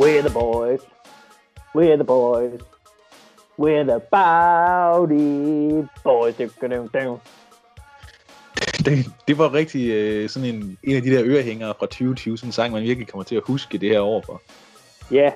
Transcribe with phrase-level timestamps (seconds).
[0.00, 0.80] We're the boys.
[1.74, 2.60] We're the boys.
[3.58, 6.34] We're the Bowdy boys.
[8.84, 12.48] Det, det var rigtig øh, sådan en, en af de der ørehængere fra 2020, sådan
[12.48, 14.40] en sang, man virkelig kommer til at huske det her år for.
[15.10, 15.32] Ja,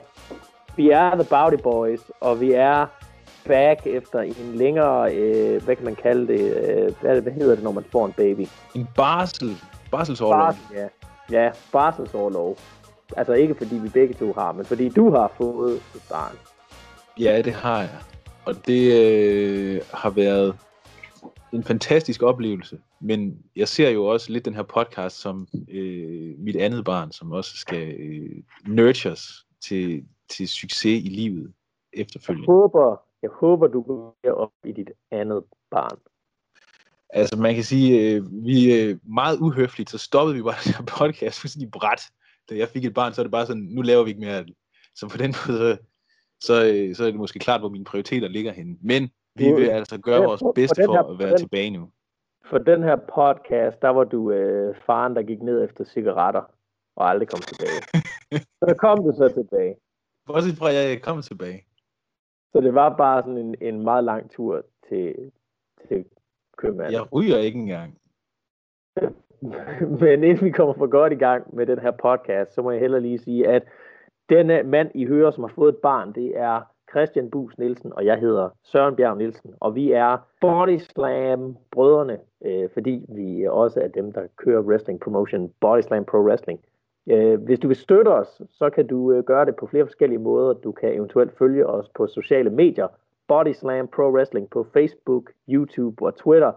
[0.76, 2.86] vi er The Bowdy Boys, og vi er
[3.46, 7.64] back efter en længere, øh, hvad kan man kalde det, øh, hvad, hvad hedder det,
[7.64, 8.46] når man får en baby?
[8.74, 9.56] En barsel,
[9.90, 10.40] barselsårlov.
[10.40, 10.88] Barsel, ja.
[11.30, 12.58] Ja, barselsårlov.
[13.16, 16.36] Altså ikke fordi vi begge to har, men fordi du har fået et barn.
[17.20, 18.00] Ja, det har jeg.
[18.46, 20.56] Og det øh, har været
[21.52, 22.78] en fantastisk oplevelse.
[23.00, 27.32] Men jeg ser jo også lidt den her podcast som øh, mit andet barn, som
[27.32, 31.52] også skal øh, nurtures til, til succes i livet
[31.92, 32.46] efterfølgende.
[32.48, 35.98] Jeg håber, jeg håber, du går op i dit andet barn.
[37.10, 40.84] Altså man kan sige, øh, vi er meget uhøfligt, så stoppede vi bare den her
[40.98, 42.02] podcast fuldstændig bræt.
[42.50, 44.38] Da jeg fik et barn, så er det bare sådan, nu laver vi ikke mere
[44.38, 44.54] af det.
[44.94, 45.78] Så på den måde, så,
[46.40, 48.76] så, øh, så er det måske klart, hvor mine prioriteter ligger henne.
[48.82, 51.90] Men vi vil altså gøre vores bedste for at være tilbage nu.
[52.44, 56.42] For den her podcast, der var du øh, faren, der gik ned efter cigaretter
[56.96, 57.80] og aldrig kom tilbage.
[58.68, 59.76] så kom du så tilbage.
[60.26, 61.66] Bortset fra, at jeg kom tilbage.
[62.52, 65.32] Så det var bare sådan en, en meget lang tur til,
[65.88, 66.04] til
[66.56, 66.92] købmanden.
[66.92, 67.98] Jeg ryger ikke engang.
[70.00, 72.80] Men inden vi kommer for godt i gang med den her podcast, så må jeg
[72.80, 73.62] heller lige sige, at
[74.28, 77.92] denne øh, mand, I hører, som har fået et barn, det er Christian Bus Nielsen,
[77.92, 83.46] og jeg hedder Søren Bjerg Nielsen, og vi er Body Slam brødrene, øh, fordi vi
[83.50, 86.60] også er dem, der kører wrestling promotion, Body Slam Pro Wrestling.
[87.06, 90.18] Øh, hvis du vil støtte os, så kan du øh, gøre det på flere forskellige
[90.18, 90.52] måder.
[90.52, 92.88] Du kan eventuelt følge os på sociale medier,
[93.28, 96.52] Body Slam Pro Wrestling på Facebook, YouTube og Twitter,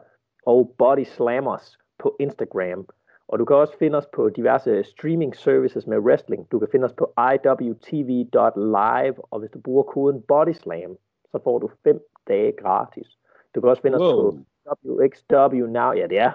[0.45, 2.87] og Body Slammers på Instagram.
[3.27, 6.51] Og du kan også finde os på diverse streaming services med wrestling.
[6.51, 10.97] Du kan finde os på iwtv.live, og hvis du bruger koden BODYSLAM,
[11.31, 13.07] så får du 5 dage gratis.
[13.55, 14.07] Du kan også finde wow.
[14.07, 14.37] os på
[14.85, 15.91] WXW Now.
[15.91, 16.31] Ja, det er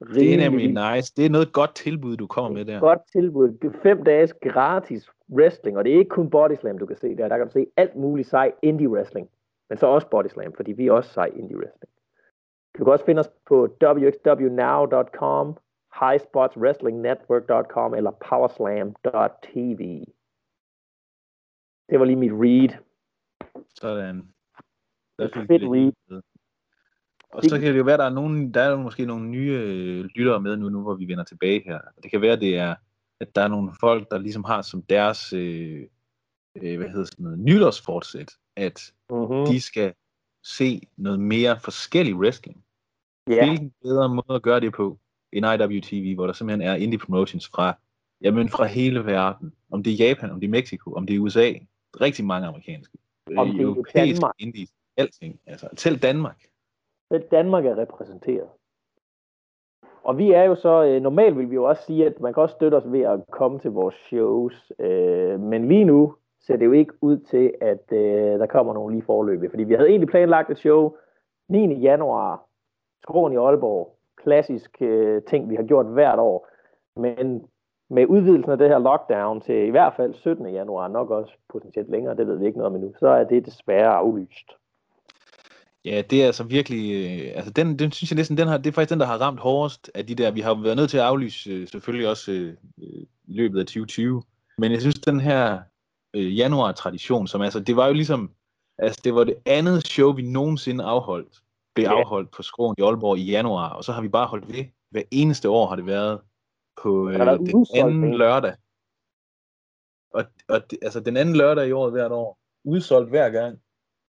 [0.00, 1.12] det er nemlig nice.
[1.16, 2.80] Det er noget godt tilbud, du kommer med der.
[2.80, 3.72] Godt tilbud.
[3.82, 7.28] Fem dages gratis wrestling, og det er ikke kun bodyslam, du kan se der.
[7.28, 9.28] Der kan du se alt muligt sej indie wrestling,
[9.68, 11.90] men så også bodyslam, fordi vi er også sej indie wrestling.
[12.78, 15.56] Du kan også finde os på wxwnow.com,
[16.00, 20.04] highspotswrestlingnetwork.com eller powerslam.tv.
[21.90, 22.68] Det var lige mit read.
[23.74, 24.16] Sådan.
[25.18, 26.22] Det er fedt read.
[27.30, 30.04] Og så kan det jo være, der er, nogen, der er måske nogle nye øh,
[30.04, 31.80] lyttere med nu, nu, hvor vi vender tilbage her.
[32.02, 32.74] Det kan være, det er,
[33.20, 35.86] at der er nogle folk, der ligesom har som deres, øh,
[36.62, 39.52] øh, hvad hedder sådan noget, nytårsfortsæt, at uh-huh.
[39.52, 39.94] de skal
[40.44, 42.63] se noget mere forskellig wrestling.
[43.30, 43.48] Yeah.
[43.48, 44.98] Hvilken bedre måde at gøre det på,
[45.32, 47.76] end IWTV, hvor der simpelthen er indie promotions fra,
[48.20, 49.52] jamen fra hele verden.
[49.70, 51.52] Om det er Japan, om det er Mexico, om det er USA.
[52.00, 52.98] Rigtig mange amerikanske.
[53.36, 54.34] Om det er europæiske Danmark.
[54.38, 55.40] indies, alting.
[55.46, 56.44] Altså, til Danmark.
[57.12, 58.48] Selv Danmark er repræsenteret.
[60.04, 62.42] Og vi er jo så, øh, normalt vil vi jo også sige, at man kan
[62.42, 66.64] også støtte os ved at komme til vores shows, øh, men lige nu ser det
[66.64, 69.50] jo ikke ud til, at øh, der kommer nogen lige forløb.
[69.50, 70.96] Fordi vi havde egentlig planlagt et show
[71.48, 71.74] 9.
[71.74, 72.46] januar,
[73.04, 76.48] Skråen i Aalborg, klassisk øh, ting, vi har gjort hvert år.
[76.96, 77.42] Men
[77.90, 80.46] med udvidelsen af det her lockdown til i hvert fald 17.
[80.46, 83.46] januar, nok også potentielt længere, det ved vi ikke noget om endnu, så er det
[83.46, 84.50] desværre aflyst.
[85.84, 88.66] Ja, det er altså virkelig, øh, altså den, den synes jeg næsten, den har, det
[88.66, 90.98] er faktisk den, der har ramt hårdest af de der, vi har været nødt til
[90.98, 92.54] at aflyse øh, selvfølgelig også øh,
[93.24, 94.22] i løbet af 2020,
[94.58, 95.58] men jeg synes den her
[96.14, 98.30] øh, januar-tradition, som altså, det var jo ligesom,
[98.78, 101.43] altså det var det andet show, vi nogensinde afholdt,
[101.74, 102.00] blev yeah.
[102.00, 104.64] afholdt på Skroen i Aalborg i januar, og så har vi bare holdt ved.
[104.90, 106.20] Hver eneste år har det været
[106.82, 108.54] på øh, den anden lørdag.
[110.10, 113.58] Og, og det, altså den anden lørdag i år hvert år, udsolgt hver gang,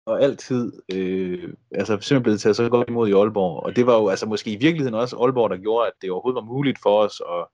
[0.06, 3.64] og altid øh, altså simpelthen blevet taget så godt imod i Aalborg.
[3.64, 6.36] Og det var jo altså måske i virkeligheden også Aalborg, der gjorde, at det overhovedet
[6.36, 7.48] var muligt for os at,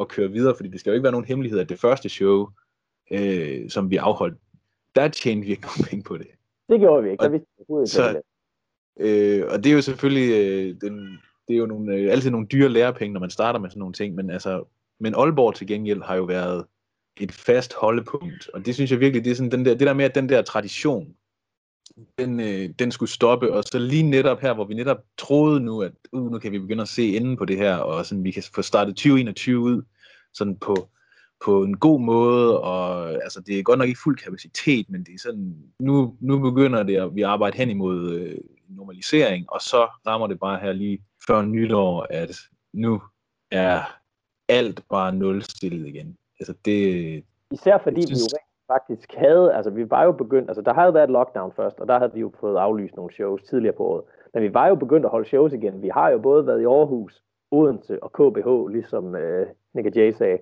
[0.00, 2.48] at køre videre, fordi det skal jo ikke være nogen hemmelighed, at det første show,
[3.10, 4.38] øh, som vi afholdt,
[4.94, 6.26] der tjente vi ikke nogen penge på det.
[6.68, 7.40] Det gjorde vi ikke, og, vi
[7.86, 8.20] så,
[9.00, 11.18] øh, og det er jo selvfølgelig, øh, den,
[11.48, 13.94] det er jo nogle, øh, altid nogle dyre lærepenge, når man starter med sådan nogle
[13.94, 14.64] ting, men altså,
[15.00, 16.64] men Aalborg til gengæld har jo været
[17.20, 19.94] et fast holdepunkt, og det synes jeg virkelig, det er sådan den der, det der
[19.94, 21.14] med, at den der tradition,
[22.18, 25.82] den, øh, den skulle stoppe, og så lige netop her, hvor vi netop troede nu,
[25.82, 28.30] at uh, nu kan vi begynde at se enden på det her, og sådan, vi
[28.30, 29.82] kan få startet 2021 ud
[30.34, 30.88] sådan på,
[31.44, 35.14] på en god måde, og altså, det er godt nok ikke fuld kapacitet, men det
[35.14, 38.38] er sådan, nu, nu begynder det, at vi arbejder hen imod øh,
[38.76, 42.36] normalisering, og så rammer det bare her lige før nytår, at
[42.72, 43.02] nu
[43.50, 43.80] er
[44.48, 46.16] alt bare nulstillet igen.
[46.40, 50.62] Altså det, Især fordi synes, vi jo faktisk havde, altså vi var jo begyndt, altså
[50.62, 53.76] der havde været lockdown først, og der havde vi jo fået aflyst nogle shows tidligere
[53.76, 54.04] på året.
[54.34, 55.82] Men vi var jo begyndt at holde shows igen.
[55.82, 60.38] Vi har jo både været i Aarhus, Odense og KBH, ligesom øh, Nick Jay sagde.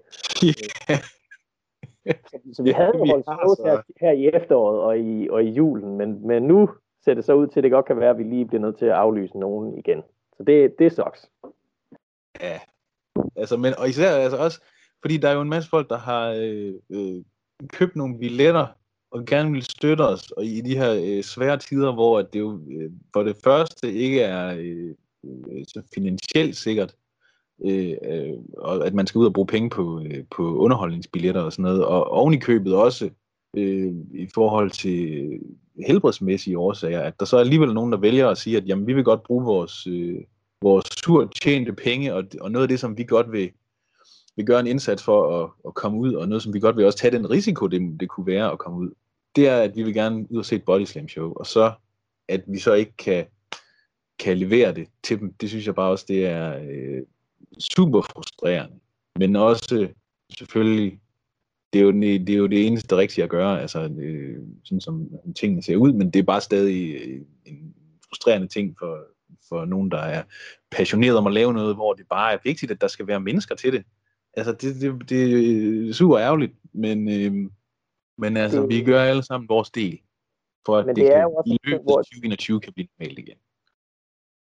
[2.30, 5.50] så, så vi havde jo holdt shows her, her i efteråret og i, og i
[5.50, 6.70] julen, men, men nu
[7.04, 8.78] ser det så ud til, at det godt kan være, at vi lige bliver nødt
[8.78, 10.02] til at aflyse nogen igen.
[10.36, 11.30] Så det, det sucks.
[12.40, 12.60] Ja,
[13.36, 14.60] altså, men, og især altså også,
[15.00, 17.22] fordi der er jo en masse folk, der har øh, øh,
[17.68, 18.66] købt nogle billetter
[19.10, 22.40] og gerne vil støtte os og i de her øh, svære tider, hvor at det
[22.40, 24.94] jo øh, for det første ikke er øh,
[25.24, 26.94] øh så finansielt sikkert,
[27.64, 31.52] øh, øh, og at man skal ud og bruge penge på, øh, på underholdningsbilletter og
[31.52, 33.10] sådan noget, og oven i købet også
[33.56, 35.30] øh, i forhold til
[35.86, 38.92] helbredsmæssige årsager, at der så er alligevel nogen, der vælger at sige, at jamen, vi
[38.92, 40.20] vil godt bruge vores, øh,
[40.62, 43.50] vores surt tjente penge, og, og noget af det, som vi godt vil,
[44.36, 46.86] vil gøre en indsats for at, at komme ud, og noget, som vi godt vil
[46.86, 48.90] også tage den risiko, det, det kunne være at komme ud,
[49.36, 51.72] det er, at vi vil gerne ud og se et body slam show, og så
[52.28, 53.26] at vi så ikke kan,
[54.18, 57.02] kan levere det til dem, det synes jeg bare også, det er øh,
[57.58, 58.76] super frustrerende.
[59.18, 59.88] Men også øh,
[60.38, 61.00] selvfølgelig,
[61.72, 65.10] det er, jo, det er jo det eneste rigtige at gøre, altså øh, sådan som
[65.36, 66.94] tingene ser ud, men det er bare stadig
[67.44, 67.74] en
[68.08, 68.98] frustrerende ting for,
[69.48, 70.22] for nogen, der er
[70.70, 73.54] passioneret om at lave noget, hvor det bare er vigtigt, at der skal være mennesker
[73.54, 73.84] til det.
[74.34, 77.50] Altså, det, det, det er super ærgerligt, men, øh,
[78.18, 80.00] men altså, det, vi gør alle sammen vores del,
[80.66, 83.36] for at det, det kan, i løbet af 2021 kan blive normalt igen.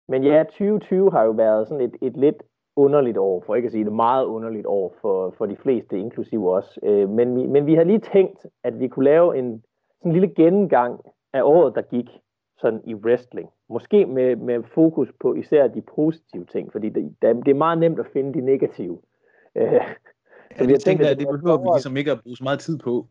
[0.08, 2.44] Men ja, 2020 har jo været sådan et, et lidt
[2.76, 6.52] underligt år, for ikke at sige det meget underligt år for, for de fleste, inklusive
[6.52, 6.80] os.
[6.84, 9.64] Øh, men, vi, men vi har lige tænkt, at vi kunne lave en
[10.00, 11.00] sådan en lille gennemgang
[11.34, 12.10] af året, der gik
[12.58, 13.50] sådan i wrestling.
[13.70, 18.00] Måske med, med fokus på især de positive ting, fordi det, det er meget nemt
[18.00, 18.98] at finde de negative.
[19.56, 19.84] Øh, ja,
[20.60, 23.08] det, jeg tænker jeg, det behøver vi ligesom ikke at bruge så meget tid på.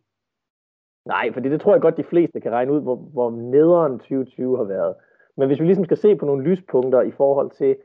[1.05, 4.57] Nej, for det tror jeg godt, de fleste kan regne ud, hvor, hvor nederen 2020
[4.57, 4.95] har været.
[5.37, 7.75] Men hvis vi ligesom skal se på nogle lyspunkter i forhold til,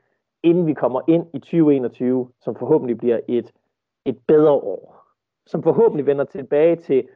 [0.42, 3.52] inden vi kommer ind i 2021, som forhåbentlig bliver et,
[4.04, 5.06] et bedre år,
[5.46, 7.08] som forhåbentlig vender tilbage til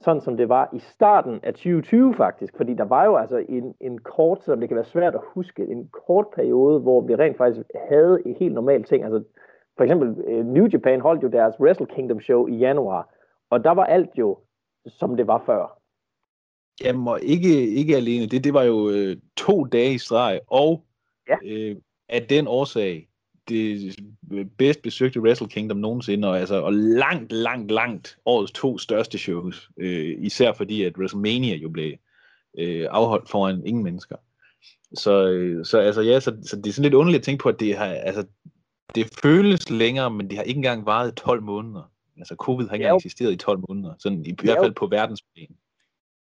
[0.00, 3.74] sådan som det var i starten af 2020 faktisk, fordi der var jo altså en,
[3.80, 7.36] en kort, som det kan være svært at huske, en kort periode, hvor vi rent
[7.36, 9.04] faktisk havde et helt normalt ting.
[9.04, 9.24] Altså
[9.76, 13.14] for eksempel øh, New Japan holdt jo deres Wrestle Kingdom show i januar,
[13.50, 14.38] og der var alt jo,
[14.86, 15.80] som det var før.
[16.84, 20.84] Jamen, og ikke, ikke alene det, det var jo øh, to dage i streg, og
[21.28, 21.36] ja.
[21.44, 21.76] øh,
[22.10, 23.08] af den årsag,
[23.48, 23.96] det
[24.58, 29.70] bedst besøgte Wrestle Kingdom nogensinde, og, altså, og langt, langt, langt årets to største shows,
[29.76, 31.92] øh, især fordi at WrestleMania jo blev
[32.58, 34.16] øh, afholdt foran ingen mennesker.
[34.94, 37.48] Så, øh, så, altså, ja, så, så det er sådan lidt underligt at tænke på,
[37.48, 38.24] at det har, altså,
[38.94, 41.90] det føles længere, men det har ikke engang varet 12 måneder.
[42.16, 44.86] Altså covid har ikke engang eksisteret i 12 måneder, sådan i, i hvert fald på
[44.86, 45.56] verdensplan.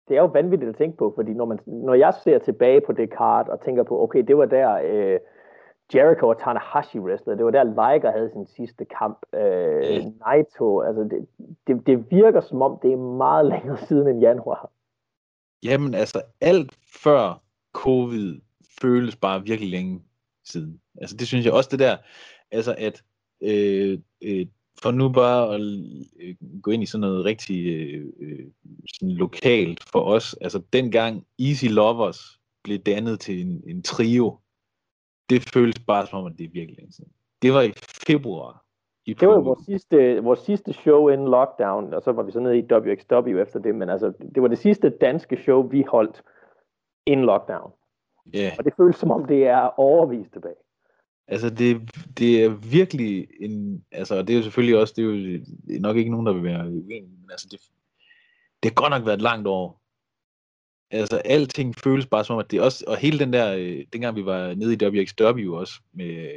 [0.09, 2.93] Det er jo vanvittigt at tænke på, fordi når, man, når jeg ser tilbage på
[2.93, 5.19] det kart og tænker på, okay, det var der øh,
[5.95, 10.13] Jericho og Tanahashi wrestlede, det var der Liger havde sin sidste kamp, øh, mm.
[10.27, 11.27] Naito, altså det,
[11.67, 14.71] det, det virker som om, det er meget længere siden end januar.
[15.63, 17.43] Jamen altså, alt før
[17.73, 18.41] covid
[18.81, 20.03] føles bare virkelig længe
[20.45, 20.81] siden.
[21.01, 21.97] Altså det synes jeg også det der,
[22.51, 23.03] altså at
[23.41, 24.47] øh, øh,
[24.83, 25.61] for nu bare at
[26.21, 28.47] øh, gå ind i sådan noget rigtig øh, øh,
[28.95, 34.39] sådan lokalt for os, altså dengang Easy Lovers blev dannet til en, en trio,
[35.31, 37.13] det føles bare som om, at det er virkelig længe siden.
[37.43, 37.73] Det var i
[38.07, 38.63] februar.
[39.07, 42.41] I det var vores sidste, vores sidste show inden lockdown, og så var vi så
[42.41, 46.23] nede i WXW efter det, men altså, det var det sidste danske show, vi holdt
[47.07, 47.73] inden lockdown.
[48.37, 48.53] Yeah.
[48.59, 50.55] Og det føles som om, det er overvist tilbage.
[51.29, 51.81] Altså, det,
[52.19, 53.85] det er virkelig en...
[53.93, 54.95] Altså, det er jo selvfølgelig også...
[54.97, 55.41] Det er jo
[55.81, 57.61] nok ikke nogen, der vil være uenige, men altså, det,
[58.63, 59.81] det har godt nok været et langt år.
[60.91, 62.85] Altså, alting føles bare som om, at det også...
[62.87, 63.57] Og hele den der...
[63.57, 66.31] Øh, dengang vi var nede i WXW også, med,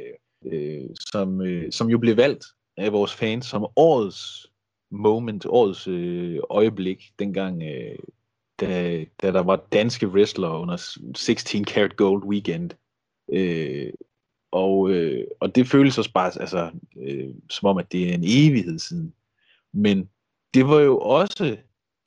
[0.44, 2.44] øh, som, øh, som jo blev valgt
[2.76, 4.46] af vores fans som årets
[4.90, 7.62] moment, årets øh, øjeblik, dengang...
[7.62, 7.98] Øh,
[8.60, 12.70] da, da der var danske wrestlere under 16 Karat Gold Weekend.
[13.32, 13.92] Øh,
[14.50, 18.24] og, øh, og det føles også bare altså, øh, som om, at det er en
[18.24, 19.14] evighed siden.
[19.72, 20.08] Men
[20.54, 21.56] det var jo også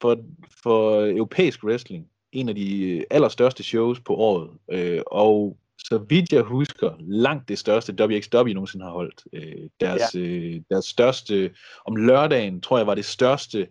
[0.01, 0.17] for,
[0.63, 4.49] for europæisk wrestling en af de allerstørste shows på året.
[4.71, 9.23] Øh, og så vidt jeg husker, langt det største WXW nogensinde har holdt.
[9.33, 10.19] Øh, deres, ja.
[10.19, 13.67] øh, deres største, om lørdagen, tror jeg, var det største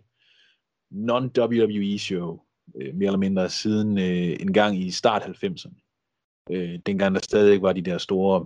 [0.91, 2.39] non-WWE show,
[2.75, 5.83] øh, mere eller mindre siden øh, en gang i start 90'erne.
[6.51, 8.45] Øh, dengang der stadig var de der store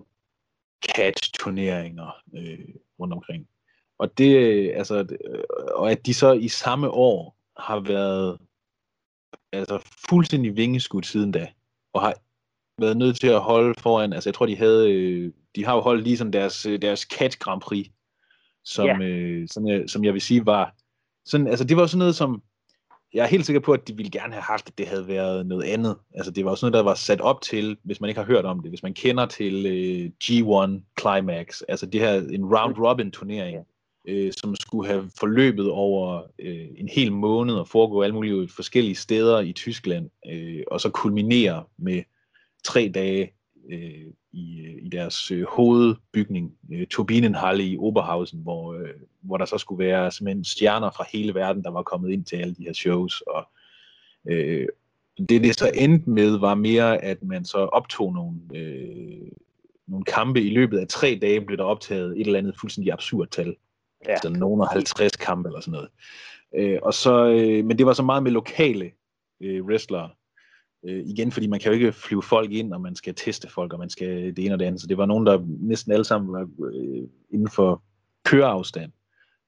[0.96, 3.48] catch-turneringer øh, rundt omkring.
[4.00, 5.44] Og det, altså, øh,
[5.76, 8.38] og at de så i samme år har været
[9.54, 9.80] altså
[10.10, 11.48] fuldstændig vingeskudt siden da,
[11.94, 12.14] og har
[12.82, 15.82] været nødt til at holde foran, altså jeg tror, de havde, øh, de har jo
[15.82, 17.88] holdt lige sådan deres, øh, deres Cat Grand Prix,
[18.66, 19.00] som, ja.
[19.00, 20.76] øh, som, jeg, som jeg vil sige var,
[21.26, 22.44] sådan, altså det var sådan noget som,
[23.14, 25.46] jeg er helt sikker på, at de ville gerne have haft, at det havde været
[25.46, 25.98] noget andet.
[26.16, 28.46] Altså det var også noget, der var sat op til, hvis man ikke har hørt
[28.46, 33.58] om det, hvis man kender til øh, G1 Climax, altså det her, en round-robin turnering,
[34.08, 38.96] øh, som skulle have forløbet over øh, en hel måned og foregå alle mulige forskellige
[38.96, 42.04] steder i Tyskland, øh, og så kulminere med
[42.64, 43.34] tre dage
[43.72, 48.90] øh, i, øh, i deres øh, hovedbygning, øh, Turbinenhalle i Oberhausen, hvor, øh,
[49.22, 52.36] hvor der så skulle være simpelthen stjerner fra hele verden, der var kommet ind til
[52.36, 53.22] alle de her shows.
[53.22, 53.48] Og,
[54.30, 54.68] øh,
[55.30, 59.32] det, det så endte med, var mere, at man så optog nogle, øh,
[59.88, 63.28] nogle kampe i løbet af tre dage, blev der optaget et eller andet fuldstændig absurd
[63.28, 63.56] tal.
[64.08, 64.12] Ja.
[64.12, 65.90] Altså nogen af 50 kampe eller sådan noget.
[66.56, 68.92] Øh, og så, øh, men det var så meget med lokale
[69.42, 70.10] øh, wrestlere,
[70.84, 73.74] Øh, igen, fordi man kan jo ikke flyve folk ind, og man skal teste folk,
[73.74, 74.82] og man skal det ene og det andet.
[74.82, 77.84] Så det var nogen, der næsten alle sammen var øh, inden for
[78.26, 78.92] køreafstand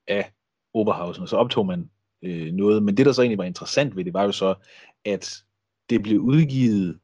[0.08, 0.32] af
[0.74, 1.90] Oberhausen, og så optog man
[2.22, 2.84] øh, noget.
[2.84, 4.56] Men det, der så egentlig var interessant ved det, var jo så,
[5.06, 5.44] at
[5.90, 7.00] det blev udgivet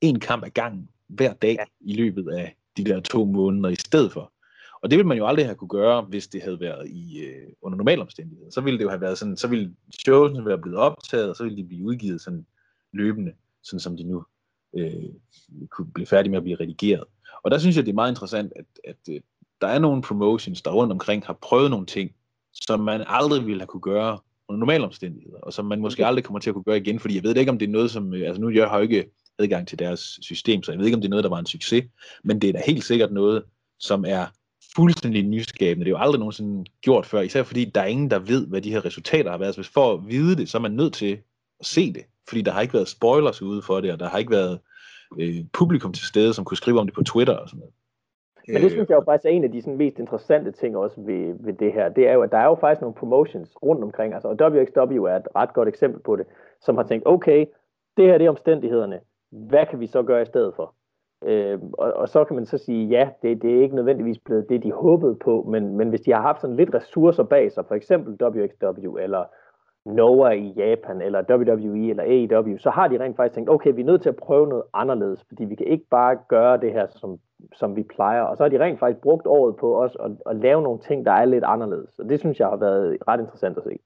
[0.00, 1.64] en kamp ad gangen hver dag ja.
[1.80, 4.32] i løbet af de der to måneder i stedet for.
[4.82, 7.48] Og det ville man jo aldrig have kunne gøre, hvis det havde været i øh,
[7.62, 8.50] under normale omstændigheder.
[8.50, 11.42] Så ville det jo have været sådan, så ville showsene være blevet optaget, og så
[11.42, 12.46] ville de blive udgivet sådan
[12.92, 13.32] løbende
[13.62, 14.24] sådan som de nu
[14.76, 15.12] øh,
[15.70, 17.04] kunne blive færdige med at blive redigeret.
[17.42, 19.20] Og der synes jeg, det er meget interessant, at, at øh,
[19.60, 22.10] der er nogle promotions, der rundt omkring har prøvet nogle ting,
[22.52, 24.18] som man aldrig ville have kunne gøre
[24.48, 27.14] under normale omstændigheder, og som man måske aldrig kommer til at kunne gøre igen, fordi
[27.14, 29.10] jeg ved ikke, om det er noget, som, øh, altså nu jeg har jo ikke
[29.38, 31.46] adgang til deres system, så jeg ved ikke, om det er noget, der var en
[31.46, 31.84] succes,
[32.24, 33.42] men det er da helt sikkert noget,
[33.78, 34.26] som er
[34.78, 35.84] fuldstændig nyskabende.
[35.84, 38.60] Det er jo aldrig nogensinde gjort før, især fordi der er ingen, der ved, hvad
[38.60, 39.54] de her resultater har været.
[39.54, 41.12] Så hvis for at vide det, så er man nødt til
[41.60, 44.18] at se det fordi der har ikke været spoilers ude for det, og der har
[44.18, 44.60] ikke været
[45.18, 47.74] øh, publikum til stede, som kunne skrive om det på Twitter og sådan noget.
[48.52, 51.00] Men det synes jeg jo faktisk er en af de sådan, mest interessante ting også
[51.00, 51.88] ved, ved det her.
[51.88, 54.14] Det er jo, at der er jo faktisk nogle promotions rundt omkring.
[54.14, 56.26] Altså, og WXW er et ret godt eksempel på det,
[56.60, 57.46] som har tænkt, okay,
[57.96, 59.00] det her det er omstændighederne.
[59.30, 60.74] Hvad kan vi så gøre i stedet for?
[61.24, 64.48] Øh, og, og så kan man så sige, ja, det, det er ikke nødvendigvis blevet
[64.48, 67.64] det, de håbede på, men, men hvis de har haft sådan lidt ressourcer bag sig,
[67.68, 69.24] for eksempel WXW eller
[69.86, 73.80] Noah i Japan, eller WWE, eller AEW, så har de rent faktisk tænkt, okay, vi
[73.80, 76.86] er nødt til at prøve noget anderledes, fordi vi kan ikke bare gøre det her,
[76.90, 77.18] som,
[77.56, 78.22] som vi plejer.
[78.22, 81.06] Og så har de rent faktisk brugt året på os at, at lave nogle ting,
[81.06, 81.98] der er lidt anderledes.
[81.98, 83.78] Og det synes jeg har været ret interessant at se.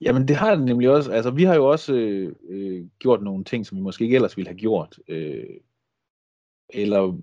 [0.00, 1.12] Jamen det har det nemlig også.
[1.12, 4.36] Altså vi har jo også øh, øh, gjort nogle ting, som vi måske ikke ellers
[4.36, 4.98] ville have gjort.
[5.08, 5.44] Øh,
[6.72, 7.18] eller,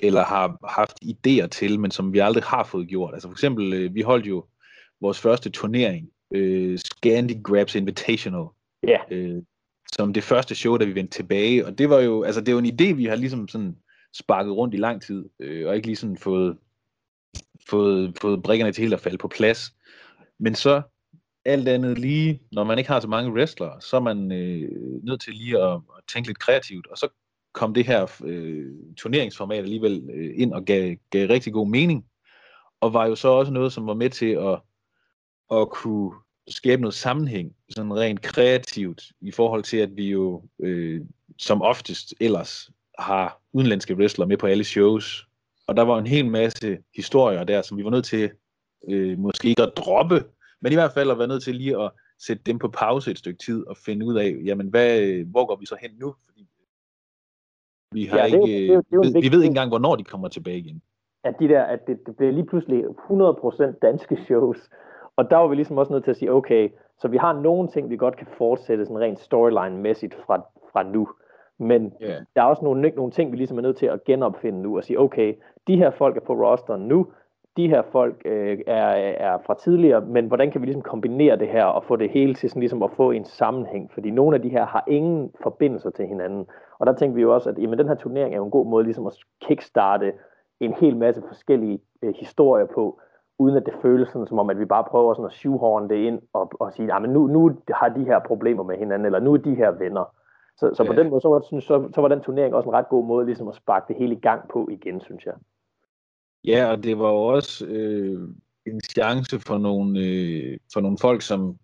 [0.00, 3.14] eller har haft idéer til, men som vi aldrig har fået gjort.
[3.14, 4.44] Altså for eksempel, øh, vi holdt jo
[5.00, 8.46] vores første turnering øh, Scandi Grabs Invitational.
[8.88, 9.00] Yeah.
[9.10, 9.42] Øh,
[9.92, 11.66] som det første show, da vi vendte tilbage.
[11.66, 13.76] Og det var jo, altså det er jo en idé, vi har ligesom sådan
[14.14, 16.58] sparket rundt i lang tid, øh, og ikke lige sådan fået,
[17.68, 19.74] fået, fået brikkerne til helt at falde på plads.
[20.38, 20.82] Men så
[21.44, 24.70] alt andet lige, når man ikke har så mange wrestlere, så er man øh,
[25.04, 27.08] nødt til lige at, at tænke lidt kreativt, og så
[27.52, 32.06] kom det her øh, turneringsformat alligevel øh, ind og gav, gav rigtig god mening,
[32.80, 34.60] og var jo så også noget, som var med til at
[35.52, 36.12] at kunne
[36.48, 41.00] skabe noget sammenhæng, sådan rent kreativt, i forhold til, at vi jo øh,
[41.38, 45.28] som oftest ellers har udenlandske wrestlere med på alle shows.
[45.66, 48.30] Og der var en hel masse historier der, som vi var nødt til
[48.88, 50.24] øh, måske ikke at droppe,
[50.60, 53.18] men i hvert fald at være nødt til lige at sætte dem på pause et
[53.18, 56.14] stykke tid og finde ud af, jamen hvad, øh, hvor går vi så hen nu?
[56.24, 56.48] Fordi
[57.92, 60.04] vi har ja, det, ikke, det, det, det, vi, vi ved ikke engang, hvornår de
[60.04, 60.82] kommer tilbage igen.
[61.24, 64.70] At, de der, at det, det bliver lige pludselig 100% danske shows,
[65.16, 66.68] og der var vi ligesom også nødt til at sige, okay,
[66.98, 71.08] så vi har nogle ting, vi godt kan fortsætte sådan rent storyline-mæssigt fra, fra nu.
[71.58, 72.22] Men yeah.
[72.36, 74.84] der er også nogle, nogle ting, vi ligesom er nødt til at genopfinde nu og
[74.84, 75.34] sige, okay,
[75.66, 77.06] de her folk er på rosteren nu,
[77.56, 78.86] de her folk øh, er,
[79.28, 82.34] er fra tidligere, men hvordan kan vi ligesom kombinere det her og få det hele
[82.34, 83.90] til sådan ligesom at få en sammenhæng?
[83.94, 86.46] Fordi nogle af de her har ingen forbindelser til hinanden.
[86.82, 88.66] Og der tænker vi jo også, at jamen, den her turnering er jo en god
[88.66, 90.12] måde ligesom at kickstarte
[90.60, 93.00] en hel masse forskellige øh, historier på,
[93.38, 95.96] uden at det føles sådan, som om, at vi bare prøver sådan at shoehorn det
[95.96, 99.32] ind og, og sige, at nu, nu har de her problemer med hinanden, eller nu
[99.32, 100.14] er de her venner.
[100.56, 102.74] Så, så på den måde, så var, synes, så, så var den turnering også en
[102.74, 105.34] ret god måde ligesom at sparke det hele i gang på igen, synes jeg.
[106.44, 108.28] Ja, og det var også øh,
[108.66, 111.56] en chance for nogle, øh, for nogle folk, som,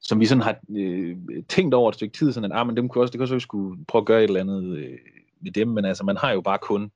[0.00, 1.16] som vi sådan har øh,
[1.48, 3.34] tænkt over et stykke tid, sådan at ah, men dem kunne også, det kunne også,
[3.34, 4.98] vi skulle prøve at gøre et eller andet øh,
[5.40, 6.90] med dem, men altså man har jo bare kun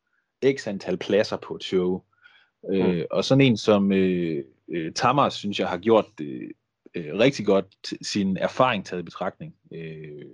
[0.56, 2.02] x antal pladser på et show,
[2.68, 2.74] Mm.
[2.74, 6.52] Øh, og sådan en som øh, øh, Tamar, synes jeg, har gjort det
[6.94, 7.66] øh, rigtig godt
[8.02, 9.54] sin erfaring taget i betragtning.
[9.74, 10.24] Øh,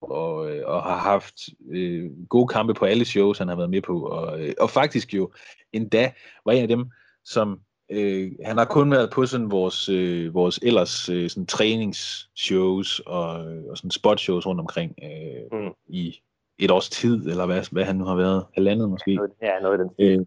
[0.00, 1.34] og, øh, og har haft
[1.70, 4.06] øh, gode kampe på alle shows, han har været med på.
[4.06, 5.32] Og, øh, og faktisk jo
[5.72, 6.12] endda
[6.44, 6.90] var en af dem,
[7.24, 13.00] som øh, han har kun været på sådan vores, øh, vores ellers øh, sådan træningsshows
[13.00, 13.28] og,
[13.70, 15.70] og sådan spotshows rundt omkring øh, mm.
[15.88, 16.20] i
[16.58, 19.18] et års tid, eller hvad, hvad han nu har været, halvandet måske.
[19.42, 20.18] Ja, noget af den.
[20.18, 20.26] Øh,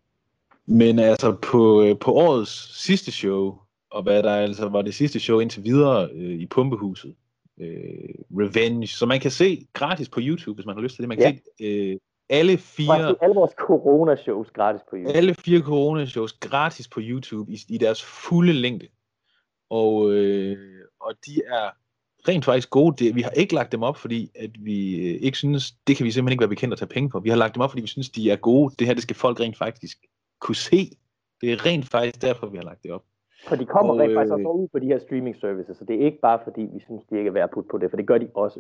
[0.65, 3.57] men altså på, øh, på årets sidste show,
[3.91, 7.15] og hvad der altså var det sidste show indtil videre øh, i Pumpehuset,
[7.59, 11.09] øh, Revenge, som man kan se gratis på YouTube, hvis man har lyst til det.
[11.09, 11.65] Man kan ja.
[11.65, 11.97] se øh,
[12.29, 13.15] alle fire...
[13.21, 15.17] Alle vores corona-shows gratis på YouTube.
[15.17, 18.88] Alle fire corona-shows gratis på YouTube i, i deres fulde længde.
[19.69, 20.57] Og, øh,
[21.01, 21.69] og de er
[22.27, 23.05] rent faktisk gode.
[23.05, 26.05] Det, vi har ikke lagt dem op, fordi at vi øh, ikke synes, det kan
[26.05, 27.19] vi simpelthen ikke være bekendt at tage penge for.
[27.19, 28.75] Vi har lagt dem op, fordi vi synes, de er gode.
[28.79, 29.98] Det her, det skal folk rent faktisk
[30.41, 30.91] kunne se.
[31.41, 33.03] Det er rent faktisk derfor, vi har lagt det op.
[33.48, 35.95] For de kommer og, rent faktisk også ud på de her streaming services, så det
[36.01, 37.98] er ikke bare fordi, vi synes, de ikke er værd at putte på det, for
[37.98, 38.59] det gør de også.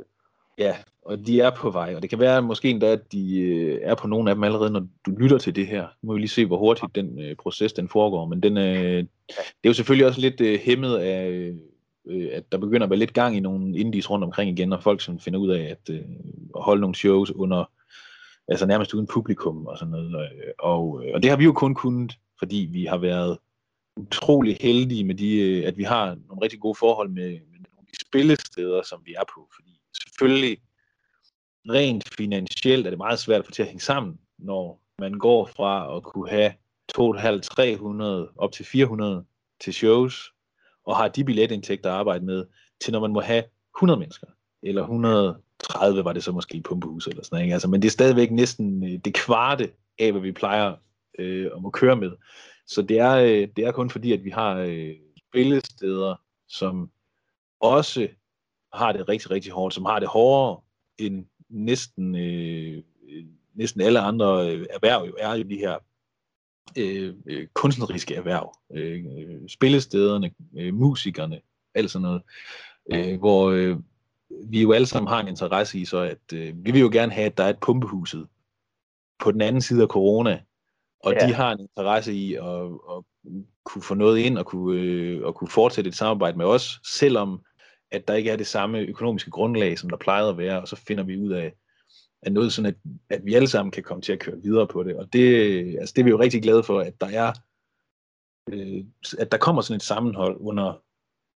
[0.59, 3.79] Ja, og de er på vej, og det kan være måske endda, at de øh,
[3.83, 5.81] er på nogle af dem allerede, når du lytter til det her.
[5.81, 8.97] Nu må vi lige se, hvor hurtigt den øh, proces den foregår, men den, øh,
[8.97, 11.53] det er jo selvfølgelig også lidt øh, hæmmet af,
[12.07, 14.83] øh, at der begynder at være lidt gang i nogle indies rundt omkring igen, og
[14.83, 16.01] folk som finder ud af at, øh,
[16.55, 17.71] at holde nogle shows under,
[18.47, 20.29] altså nærmest uden publikum og sådan noget.
[20.59, 23.37] Og, og det har vi jo kun kunnet, fordi vi har været
[23.97, 27.79] utrolig heldige med de, øh, at vi har nogle rigtig gode forhold med, med nogle
[27.79, 29.49] af de spillesteder, som vi er på.
[29.55, 29.78] Fordi
[30.19, 30.57] selvfølgelig
[31.69, 35.45] rent finansielt er det meget svært at få til at hænge sammen, når man går
[35.45, 36.53] fra at kunne have
[36.97, 39.25] 2,5-300 op til 400
[39.61, 40.33] til shows,
[40.85, 42.45] og har de billetindtægter at arbejde med,
[42.81, 43.43] til når man må have
[43.77, 44.27] 100 mennesker,
[44.63, 47.53] eller 130 var det så måske i pumpehus eller sådan noget.
[47.53, 50.75] Altså, men det er stadigvæk næsten øh, det kvarte af, hvad vi plejer
[51.19, 52.11] øh, at må køre med.
[52.67, 54.95] Så det er, øh, det er kun fordi, at vi har øh,
[55.29, 56.15] spillesteder,
[56.47, 56.91] som
[57.59, 58.07] også
[58.73, 60.61] har det rigtig, rigtig hårdt, som har det hårdere
[60.97, 62.83] end næsten, øh,
[63.53, 65.77] næsten alle andre øh, erhverv jo er jo de her
[66.77, 68.55] øh, øh, kunstneriske erhverv.
[68.73, 69.05] Øh,
[69.47, 71.41] spillestederne, øh, musikerne,
[71.75, 72.21] alt sådan noget.
[72.91, 73.77] Øh, hvor øh,
[74.43, 77.11] vi jo alle sammen har en interesse i, så at øh, vi vil jo gerne
[77.11, 78.27] have, at der er et pumpehuset
[79.19, 80.41] på den anden side af corona,
[81.03, 81.27] og ja.
[81.27, 83.03] de har en interesse i at, at
[83.65, 87.41] kunne få noget ind og kunne, øh, og kunne fortsætte et samarbejde med os, selvom
[87.91, 90.75] at der ikke er det samme økonomiske grundlag, som der plejede at være, og så
[90.75, 91.53] finder vi ud af,
[92.21, 92.75] at noget sådan, at,
[93.09, 94.95] at vi alle sammen kan komme til at køre videre på det.
[94.95, 97.33] Og det, altså det er vi jo rigtig glade for, at der er,
[98.51, 98.83] øh,
[99.19, 100.81] at der kommer sådan et sammenhold under,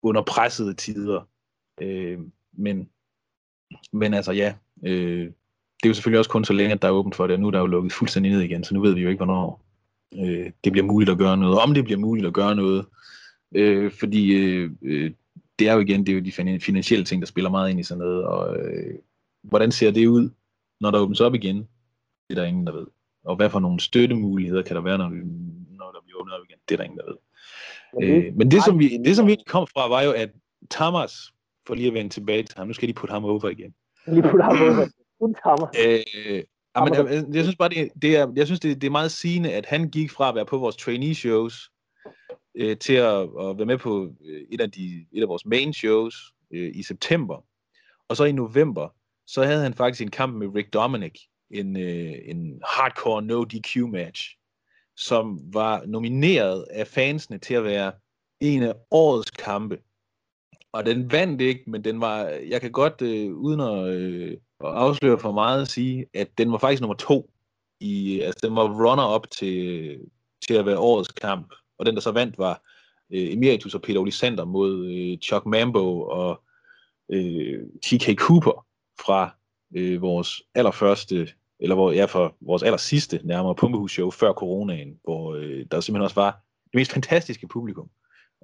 [0.03, 1.29] under pressede tider.
[1.81, 2.19] Øh,
[2.53, 2.89] men,
[3.91, 4.53] men altså ja,
[4.85, 5.31] øh,
[5.83, 7.39] det er jo selvfølgelig også kun så længe, at der er åbent for det, og
[7.39, 9.65] nu er der jo lukket fuldstændig ned igen, så nu ved vi jo ikke, hvornår
[10.15, 12.85] øh, det bliver muligt at gøre noget, om det bliver muligt at gøre noget,
[13.55, 15.11] øh, fordi øh, øh,
[15.61, 17.83] det er jo igen, det er jo de finansielle ting, der spiller meget ind i
[17.83, 18.95] sådan noget, og øh,
[19.43, 20.29] hvordan ser det ud,
[20.79, 21.57] når der åbnes op igen?
[21.57, 22.87] Det er der ingen, der ved.
[23.25, 25.09] Og hvad for nogle støttemuligheder kan der være, når,
[25.77, 26.59] når der bliver åbnet op igen?
[26.69, 27.17] Det er der ingen, der ved.
[28.03, 30.29] Øh, men det som, vi, det, som vi kom fra, var jo, at
[30.71, 31.33] Thomas,
[31.67, 33.73] for lige at vende tilbage til ham, nu skal de putte ham over igen.
[34.07, 34.87] Lige putte ham over
[35.19, 35.75] kun Thomas.
[35.85, 36.43] Øh,
[36.83, 39.53] men jeg, jeg, synes bare, det, det er, jeg synes, det, det er meget sigende,
[39.53, 41.71] at han gik fra at være på vores trainee shows,
[42.55, 45.73] øh, til at, at være med på øh, et af, de, et af vores main
[45.73, 47.45] shows øh, i september.
[48.07, 48.89] Og så i november,
[49.27, 53.77] så havde han faktisk en kamp med Rick Dominic, en, øh, en hardcore no DQ
[53.77, 54.37] match,
[54.95, 57.91] som var nomineret af fansene til at være
[58.39, 59.79] en af årets kampe.
[60.71, 64.69] Og den vandt ikke, men den var, jeg kan godt, øh, uden at, øh, at
[64.69, 67.31] afsløre for meget at sige, at den var faktisk nummer to.
[67.79, 69.97] I, altså den var runner-up til,
[70.47, 71.53] til at være årets kamp.
[71.81, 72.61] Og den, der så vandt, var
[73.11, 76.41] øh, Emeritus og Peter Olisander mod øh, Chuck Mambo og
[77.09, 78.65] øh, TK Cooper
[79.05, 79.35] fra
[79.75, 85.35] øh, vores allerførste, eller hvor, ja, for vores aller sidste nærmere pumpehusshow før coronaen, hvor
[85.35, 86.31] øh, der simpelthen også var
[86.65, 87.89] det mest fantastiske publikum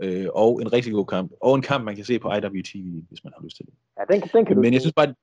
[0.02, 3.23] øh, og en rigtig god kamp, og en kamp, man kan se på IWTV, hvis
[3.23, 3.73] man har lyst til det.
[4.00, 5.13] Ja, den, den kan du Men jeg synes bare,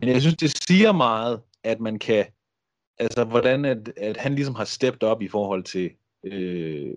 [0.00, 2.24] men jeg synes, det siger meget, at man kan,
[2.98, 5.90] altså hvordan at, at han ligesom har steppet op i forhold til,
[6.24, 6.94] øh,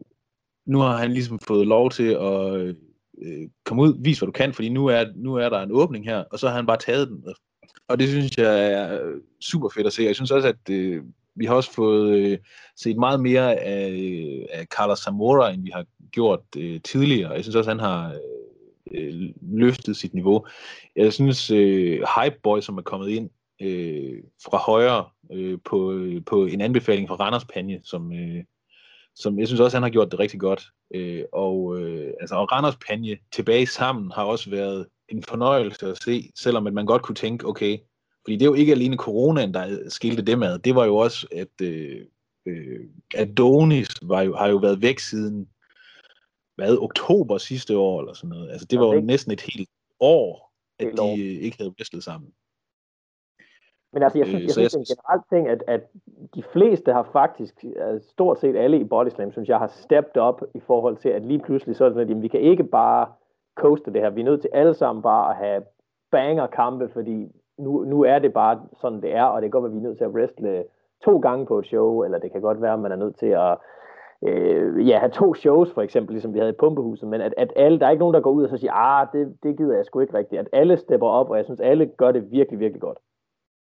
[0.65, 2.76] nu har han ligesom fået lov til at
[3.21, 6.06] øh, komme ud, vis hvad du kan, fordi nu er, nu er der en åbning
[6.06, 7.23] her, og så har han bare taget den.
[7.88, 10.04] Og det synes jeg er øh, super fedt at se.
[10.04, 11.04] Jeg synes også, at øh,
[11.36, 12.38] vi har også fået øh,
[12.76, 17.32] set meget mere af, øh, af Carlos Zamora, end vi har gjort øh, tidligere.
[17.32, 18.19] Jeg synes også, han har øh,
[18.91, 20.45] øh, løftet sit niveau.
[20.95, 23.30] Jeg synes, øh, Hypeboy, som er kommet ind
[23.62, 28.43] øh, fra højre øh, på, på en anbefaling fra Randers Panje, som, øh,
[29.15, 30.67] som jeg synes også, han har gjort det rigtig godt.
[30.95, 36.04] Øh, og, øh, altså, og Randers Panje tilbage sammen har også været en fornøjelse at
[36.04, 37.78] se, selvom at man godt kunne tænke, okay,
[38.26, 40.60] fordi det er jo ikke alene coronaen, der skilte det med.
[40.60, 42.06] Det var jo også, at, øh,
[42.45, 42.80] øh,
[43.15, 45.49] Adonis var jo, har jo været væk siden
[46.56, 48.52] hvad, oktober sidste år, eller sådan noget.
[48.52, 51.15] Altså, det var jo næsten et helt år, at de år.
[51.17, 52.34] ikke havde wrestlet sammen.
[53.93, 54.80] Men altså, jeg synes, øh, jeg synes jeg...
[54.80, 55.82] en generel ting, at, at
[56.36, 60.43] de fleste har faktisk, øh, stort set alle i Bodyslam, synes jeg, har stepped op
[60.53, 63.07] i forhold til, at lige pludselig så er det sådan, at vi kan ikke bare
[63.55, 64.09] coaste det her.
[64.09, 65.63] Vi er nødt til alle sammen bare at have
[66.12, 69.77] banger-kampe, fordi nu, nu er det bare sådan, det er, og det kan godt være,
[69.77, 70.63] at vi er nødt til at wrestle øh,
[71.03, 73.25] to gange på et show, eller det kan godt være, at man er nødt til
[73.25, 73.57] at
[74.27, 77.53] øh, ja, have to shows for eksempel, ligesom vi havde i Pumpehuset, men at, at
[77.55, 79.75] alle, der er ikke nogen, der går ud og så siger, ah, det, det gider
[79.75, 80.39] jeg sgu ikke rigtigt.
[80.39, 82.97] At alle stepper op, og jeg synes, alle gør det virkelig, virkelig godt.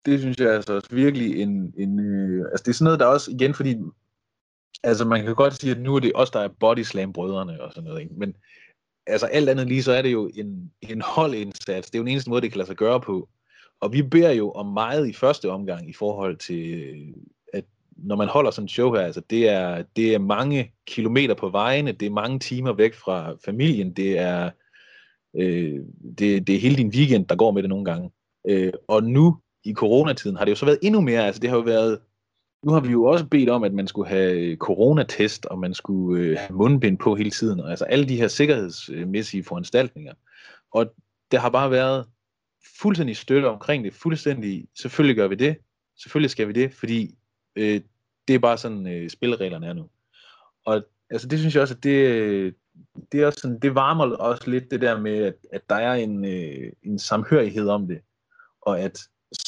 [0.07, 3.07] Det synes jeg altså også virkelig en, en øh, altså det er sådan noget, der
[3.07, 3.77] også, igen fordi,
[4.83, 7.89] altså man kan godt sige, at nu er det os, der er bodyslam-brødrene og sådan
[7.89, 8.15] noget, ikke?
[8.15, 8.35] men
[9.07, 11.91] altså alt andet lige, så er det jo en, en holdindsats.
[11.91, 13.29] Det er jo den eneste måde, det kan lade sig gøre på.
[13.81, 16.95] Og vi beder jo om meget i første omgang i forhold til,
[17.53, 17.65] at
[17.97, 21.49] når man holder sådan et show her, altså det er, det er mange kilometer på
[21.49, 24.51] vejene, det er mange timer væk fra familien, det er,
[25.37, 25.81] øh,
[26.19, 28.11] det, det er hele din weekend, der går med det nogle gange.
[28.49, 31.57] Øh, og nu i coronatiden har det jo så været endnu mere, altså det har
[31.57, 32.01] jo været,
[32.63, 35.75] nu har vi jo også bedt om, at man skulle have øh, coronatest, og man
[35.75, 40.13] skulle øh, have mundbind på hele tiden, og altså alle de her sikkerhedsmæssige foranstaltninger.
[40.73, 40.95] Og
[41.31, 42.07] det har bare været
[42.81, 45.57] fuldstændig støtte omkring det, fuldstændig, selvfølgelig gør vi det,
[46.03, 47.15] selvfølgelig skal vi det, fordi
[47.57, 47.81] øh,
[48.29, 49.89] det er bare sådan, øh, spillereglerne er nu.
[50.65, 52.53] Og altså, det synes jeg også, at det, øh,
[53.13, 55.95] det, er også sådan, det varmer også lidt det der med, at, at der er
[55.95, 58.01] en, øh, en samhørighed om det,
[58.63, 58.99] og at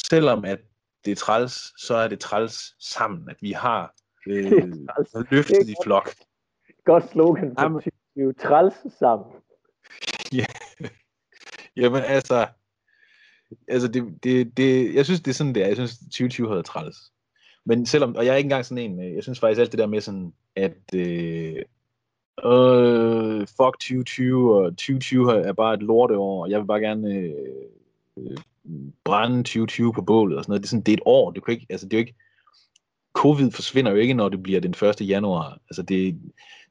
[0.09, 0.59] selvom at
[1.05, 3.93] det er træls, så er det træls sammen, at vi har
[4.29, 4.73] øh,
[5.31, 6.09] løftet i flok.
[6.85, 7.67] Godt slogan for
[8.15, 8.33] 2020.
[8.33, 9.27] Træls sammen.
[10.39, 10.45] ja.
[11.75, 12.47] Jamen altså,
[13.67, 15.67] altså det, det, det, jeg synes, det er sådan, det er.
[15.67, 16.97] Jeg synes, 2020 har været træls.
[17.65, 19.79] Men selvom, og jeg er ikke engang sådan en, øh, jeg synes faktisk alt det
[19.79, 21.63] der med sådan, at øh,
[22.45, 28.37] øh, fuck 2020, og 2020 er bare et lorteår, og jeg vil bare gerne øh,
[29.03, 30.61] brænde 2020 på bålet og sådan noget.
[30.61, 31.31] Det er sådan, det er et år.
[31.31, 32.15] Det, kan ikke, altså, det er jo ikke,
[33.13, 35.01] covid forsvinder jo ikke, når det bliver den 1.
[35.01, 35.57] januar.
[35.69, 36.19] Altså, det,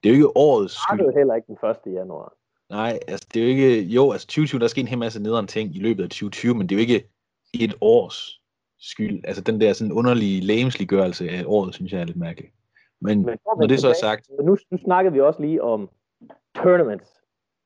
[0.03, 0.99] det er jo ikke årets skyld.
[0.99, 1.95] Det er jo heller ikke den 1.
[1.95, 2.33] januar.
[2.71, 5.23] Nej, altså det er jo ikke, jo, altså 2020, der er sket en hel masse
[5.23, 7.09] nederen ting i løbet af 2020, men det er jo ikke
[7.55, 8.41] et års
[8.79, 9.21] skyld.
[9.25, 12.53] Altså den der sådan underlige lægemsliggørelse af året, synes jeg er lidt mærkeligt.
[13.01, 14.31] Men, men når det så er sagt...
[14.43, 15.91] Nu, nu snakkede vi også lige om
[16.55, 17.11] tournaments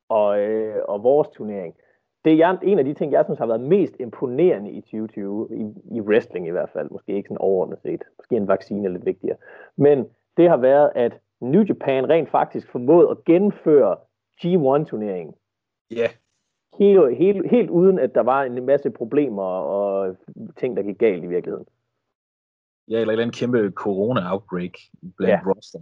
[0.08, 1.74] og, øh, og vores turnering.
[2.24, 5.96] Det er en af de ting, jeg synes har været mest imponerende i 2020, i,
[5.96, 9.06] i wrestling i hvert fald, måske ikke sådan overordnet set, måske en vaccine er lidt
[9.06, 9.36] vigtigere,
[9.76, 10.06] men
[10.36, 13.96] det har været, at New Japan rent faktisk formåede at genføre
[14.44, 15.34] G1-turneringen.
[15.90, 15.96] Ja.
[15.96, 16.10] Yeah.
[16.78, 20.16] Helt, helt, helt uden, at der var en masse problemer og
[20.56, 21.66] ting, der gik galt i virkeligheden.
[22.88, 24.72] Ja, eller et eller andet kæmpe corona-outbreak
[25.16, 25.50] blandt ja.
[25.50, 25.78] roster.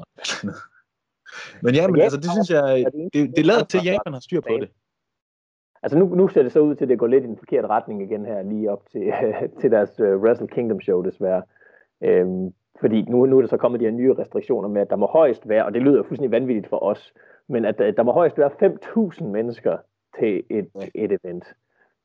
[1.62, 4.20] men ja, men ja, altså, det synes jeg, det, det lader til, at Japan har
[4.20, 4.70] styr på det.
[5.82, 7.68] Altså nu, nu ser det så ud til, at det går lidt i den forkerte
[7.68, 9.12] retning igen her, lige op til,
[9.60, 11.42] til deres uh, Wrestle Kingdom show desværre.
[12.02, 14.96] Øhm, fordi nu, nu er der så kommet de her nye restriktioner med, at der
[14.96, 17.12] må højst være, og det lyder fuldstændig vanvittigt for os,
[17.48, 18.50] men at der, må højst være
[19.18, 19.76] 5.000 mennesker
[20.18, 21.44] til et, et event.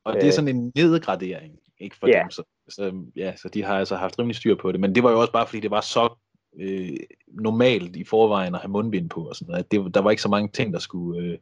[0.04, 0.32] Og det er øh.
[0.32, 2.20] sådan en nedgradering, ikke for ja.
[2.22, 2.30] dem.
[2.30, 4.80] Så, så, ja, så de har altså haft rimelig styr på det.
[4.80, 6.16] Men det var jo også bare, fordi det var så
[6.60, 9.72] øh, normalt i forvejen at have mundbind på og sådan noget.
[9.72, 11.22] Det, der var ikke så mange ting, der skulle...
[11.22, 11.38] Øh,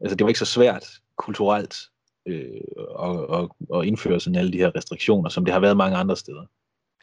[0.00, 0.86] altså det var ikke så svært
[1.16, 1.76] kulturelt
[2.26, 2.60] øh,
[3.02, 6.16] at, at, at indføre sådan alle de her restriktioner, som det har været mange andre
[6.16, 6.44] steder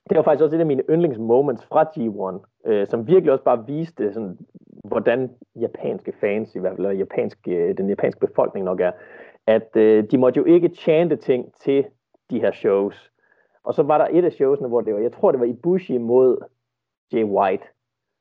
[0.09, 3.65] det var faktisk også et af mine yndlingsmoments fra G1, øh, som virkelig også bare
[3.67, 4.37] viste, sådan,
[4.83, 8.91] hvordan japanske fans, i hvert fald eller japanske, øh, den japanske befolkning nok er,
[9.47, 11.85] at øh, de måtte jo ikke chante ting til
[12.29, 13.11] de her shows.
[13.63, 15.97] Og så var der et af showsene, hvor det var, jeg tror det var Ibushi
[15.97, 16.37] mod
[17.13, 17.63] Jay White.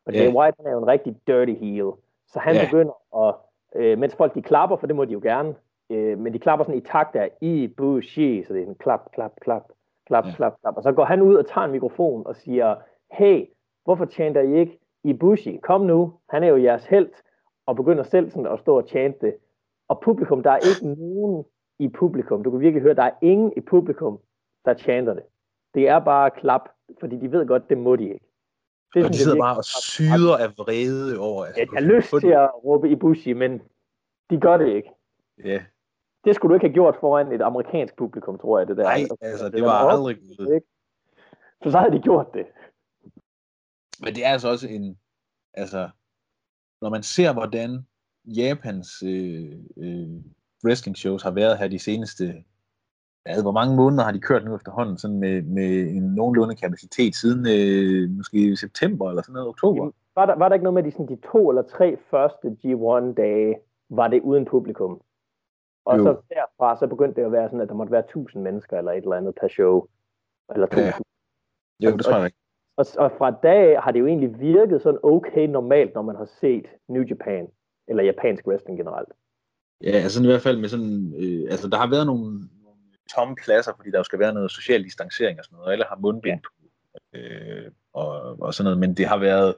[0.07, 0.25] Og yeah.
[0.25, 1.91] Jay White han er jo en rigtig dirty heel.
[2.29, 2.67] Så han yeah.
[2.67, 3.35] begynder at,
[3.77, 5.55] øh, mens folk de klapper, for det må de jo gerne,
[5.91, 9.33] øh, men de klapper sådan i takt af Ibushi, så det er en klap, klap,
[9.41, 9.63] klap,
[10.07, 10.33] klap, ja.
[10.37, 10.77] klap, klap.
[10.77, 12.77] Og så går han ud og tager en mikrofon og siger,
[13.13, 13.47] hey,
[13.85, 15.59] hvorfor chanter I ikke Ibushi?
[15.63, 17.09] Kom nu, han er jo jeres held,
[17.67, 19.37] og begynder selv sådan at stå og chante det.
[19.89, 21.45] Og publikum, der er ikke nogen
[21.79, 22.43] i publikum.
[22.43, 24.19] Du kan virkelig høre, der er ingen i publikum,
[24.65, 25.23] der chanter det.
[25.75, 26.69] Det er bare klap,
[27.01, 28.27] fordi de ved godt, det må de ikke.
[28.95, 31.47] Det, og de sidder bare og syder af vrede over.
[31.47, 33.63] Ja, jeg har lyst til at råbe Ibushi, men
[34.31, 34.91] de gør det ikke.
[35.45, 35.63] Ja,
[36.27, 38.83] det skulle du ikke have gjort foran et amerikansk publikum, tror jeg, det der.
[38.83, 40.63] Nej, altså, det, det var aldrig gået.
[41.63, 42.47] Så så havde de gjort det.
[44.01, 44.99] Men det er altså også en,
[45.55, 45.91] altså,
[46.81, 47.87] når man ser, hvordan
[48.25, 50.09] Japans øh, øh,
[50.65, 52.45] wrestling shows har været her de seneste,
[53.27, 57.15] altså, hvor mange måneder har de kørt nu efterhånden, sådan med, med en nogenlunde kapacitet
[57.15, 59.91] siden øh, måske september eller sådan noget, oktober?
[60.15, 63.57] Var der, var der ikke noget med de, sådan, de to eller tre første G1-dage,
[63.91, 65.01] var det uden publikum?
[65.85, 66.03] Og jo.
[66.03, 68.93] så derfra, så begyndte det at være sådan, at der måtte være 1000 mennesker eller
[68.93, 69.87] et eller andet per show.
[70.55, 71.05] Eller 2000.
[71.81, 71.87] Ja.
[71.87, 72.39] Jo, det tror jeg ikke.
[72.77, 76.25] Og, og fra dag har det jo egentlig virket sådan okay normalt, når man har
[76.41, 77.49] set New Japan,
[77.89, 79.09] eller japansk wrestling generelt.
[79.83, 82.49] Ja, altså i hvert fald med sådan, øh, altså der har været nogle
[83.15, 85.85] tomme pladser, fordi der jo skal være noget social distancering og sådan noget, og alle
[85.89, 86.51] har mundbind på,
[87.15, 89.55] øh, og, og sådan noget, men det har været,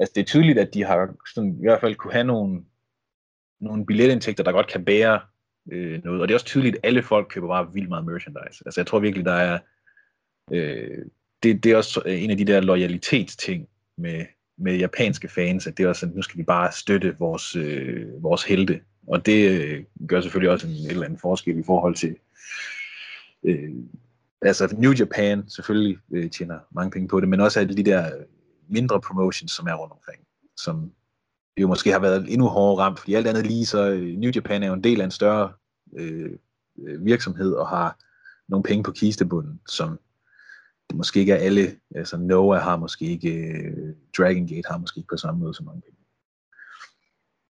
[0.00, 2.64] altså det er tydeligt, at de har sådan, i hvert fald kunne have nogle,
[3.60, 5.20] nogle billetindtægter, der godt kan bære
[5.72, 8.62] øh, noget, og det er også tydeligt, at alle folk køber bare vildt meget merchandise.
[8.66, 9.58] Altså jeg tror virkelig, der er,
[10.52, 11.04] øh,
[11.42, 14.26] det, det er også en af de der loyalitetsting med,
[14.58, 18.22] med japanske fans, at det er også, at nu skal vi bare støtte vores, øh,
[18.22, 18.80] vores helte.
[19.06, 22.16] Og det øh, gør selvfølgelig også en, en eller anden forskel i forhold til,
[23.44, 23.70] øh,
[24.42, 28.10] altså New Japan selvfølgelig øh, tjener mange penge på det, men også alle de der
[28.68, 30.22] mindre promotions, som er rundt omkring,
[30.56, 30.92] som
[31.60, 34.62] jo måske har været endnu hårdere ramt, fordi alt andet lige, så øh, New Japan
[34.62, 35.52] er jo en del af en større
[35.96, 36.30] øh,
[36.86, 37.98] øh, virksomhed og har
[38.48, 39.98] nogle penge på kistebunden, som
[40.94, 45.08] måske ikke er alle, altså Noah har måske ikke, øh, Dragon Gate har måske ikke
[45.08, 45.97] på samme måde så mange penge.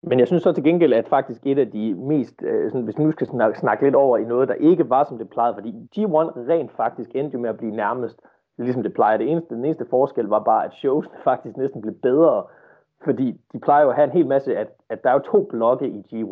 [0.03, 2.97] Men jeg synes så til gengæld, at faktisk et af de mest, øh, sådan, hvis
[2.97, 5.55] vi nu skal snakke, snakke lidt over i noget, der ikke var, som det plejede,
[5.55, 8.21] fordi G1 rent faktisk endte med at blive nærmest,
[8.57, 9.17] ligesom det plejer.
[9.17, 12.43] Det eneste, den eneste forskel var bare, at shows faktisk næsten blev bedre,
[13.03, 15.47] fordi de plejer jo at have en hel masse, at, at der er jo to
[15.49, 16.25] blokke i G1,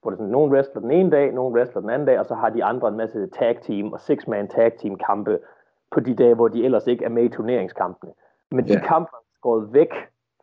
[0.00, 2.26] hvor det er sådan, nogle wrestler den ene dag, nogle wrestler den anden dag, og
[2.26, 5.38] så har de andre en masse tag team og six-man tag team kampe,
[5.90, 8.12] på de dage, hvor de ellers ikke er med i turneringskampene.
[8.50, 8.80] Men de ja.
[8.80, 9.92] kampe er skåret væk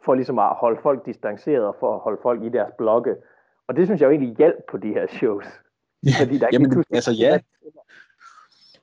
[0.05, 3.15] for ligesom at holde folk distanceret og for at holde folk i deres blokke.
[3.67, 5.45] Og det synes jeg jo egentlig hjælp på de her shows.
[6.05, 6.95] Ja, Fordi der jamen, pludselig...
[6.95, 7.39] altså ja.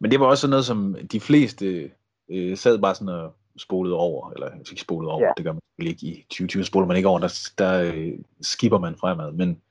[0.00, 1.90] Men det var også noget, som de fleste
[2.28, 5.32] øh, sad bare sådan og spolede over, eller fik spolet over, ja.
[5.36, 8.96] det gør man ikke i 2020, spoler man ikke over, der, der øh, skipper man
[8.96, 9.62] fremad, men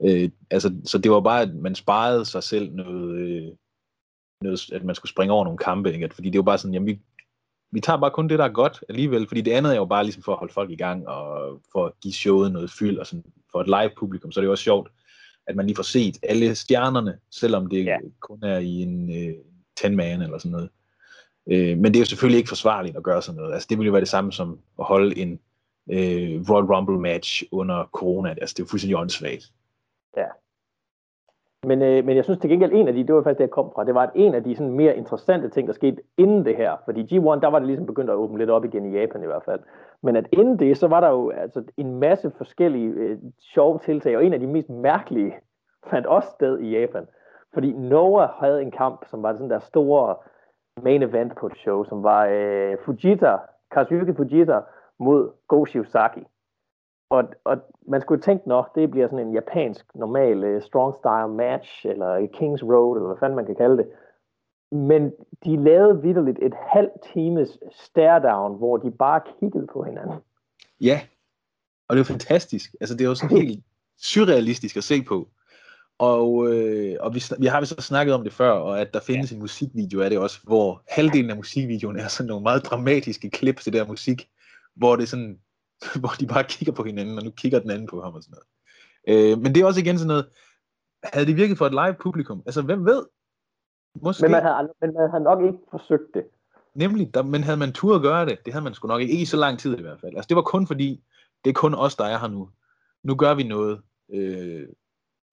[0.00, 3.52] øh, altså, så det var bare, at man sparede sig selv noget, øh,
[4.42, 6.14] noget, at man skulle springe over nogle kampe, ikke?
[6.14, 7.00] fordi det jo bare sådan, jamen vi,
[7.72, 10.04] vi tager bare kun det, der er godt alligevel, fordi det andet er jo bare
[10.04, 13.06] ligesom for at holde folk i gang, og for at give showet noget fyld, og
[13.06, 14.90] sådan, for et live publikum, så er det jo også sjovt,
[15.46, 17.96] at man lige får set alle stjernerne, selvom det ja.
[18.20, 19.34] kun er i en øh,
[19.80, 20.70] 10-man eller sådan noget.
[21.50, 23.54] Øh, men det er jo selvfølgelig ikke forsvarligt at gøre sådan noget.
[23.54, 25.40] Altså det ville jo være det samme som at holde en
[25.90, 28.30] øh, Royal Rumble match under corona.
[28.30, 29.52] Altså det er jo fuldstændig åndssvagt.
[30.16, 30.26] Ja,
[31.66, 33.50] men, øh, men jeg synes til gengæld, en af de, det var faktisk det, jeg
[33.50, 36.44] kom fra, det var at en af de sådan, mere interessante ting, der skete inden
[36.44, 36.76] det her.
[36.84, 39.26] Fordi G1, der var det ligesom begyndt at åbne lidt op igen i Japan i
[39.26, 39.60] hvert fald.
[40.02, 44.16] Men at inden det, så var der jo altså, en masse forskellige øh, sjove tiltag,
[44.16, 45.34] og en af de mest mærkelige
[45.90, 47.06] fandt også sted i Japan.
[47.54, 50.16] Fordi Noah havde en kamp, som var sådan der store
[50.82, 53.36] main event på et show, som var øh, Fujita,
[53.70, 54.60] Kazuki Fujita
[54.98, 56.24] mod Go Shiozaki.
[57.10, 57.56] Og, og
[57.88, 62.26] man skulle tænke, at det bliver sådan en japansk normal uh, strong style match, eller
[62.32, 63.86] Kings Road, eller hvad fanden man kan kalde det.
[64.72, 65.12] Men
[65.44, 70.18] de lavede vidderligt et halvt times stare down, hvor de bare kiggede på hinanden.
[70.80, 71.00] Ja,
[71.88, 72.74] og det var fantastisk.
[72.80, 73.64] Altså det er jo sådan helt
[73.98, 75.28] surrealistisk at se på.
[75.98, 79.00] Og, øh, og vi, vi har vi så snakket om det før, og at der
[79.00, 83.30] findes en musikvideo af det også, hvor halvdelen af musikvideoen er sådan nogle meget dramatiske
[83.30, 84.28] klip til der musik,
[84.74, 85.38] hvor det sådan
[86.00, 88.36] hvor de bare kigger på hinanden, og nu kigger den anden på ham og sådan
[88.36, 88.48] noget.
[89.08, 90.28] Øh, men det er også igen sådan noget,
[91.04, 92.42] havde det virket for et live publikum?
[92.46, 93.06] Altså, hvem ved?
[94.02, 94.22] Måske...
[94.22, 96.24] Men, man havde, men man havde nok ikke forsøgt det.
[96.74, 99.12] Nemlig, der, men havde man tur at gøre det, det havde man sgu nok ikke,
[99.12, 100.16] ikke i så lang tid i hvert fald.
[100.16, 101.04] Altså, det var kun fordi,
[101.44, 102.48] det er kun os, der er her nu.
[103.02, 103.80] Nu gør vi noget,
[104.12, 104.68] øh,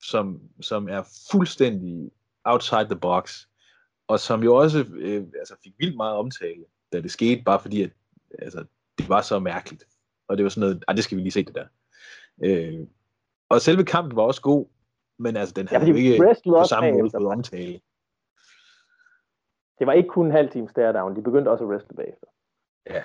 [0.03, 2.11] som, som er fuldstændig
[2.43, 3.45] outside the box,
[4.07, 7.81] og som jo også øh, altså fik vildt meget omtale, da det skete, bare fordi,
[7.81, 7.91] at
[8.39, 8.65] altså,
[8.97, 9.83] det var så mærkeligt
[10.33, 11.65] og det var sådan noget, ah, det skal vi lige se det der.
[12.43, 12.87] Øh,
[13.49, 14.65] og selve kampen var også god,
[15.19, 17.79] men altså, den havde ja, jo ikke på samme måde fået omtale.
[19.79, 22.27] Det var ikke kun en halv time stare down, de begyndte også at wrestle bagefter.
[22.89, 23.03] Ja,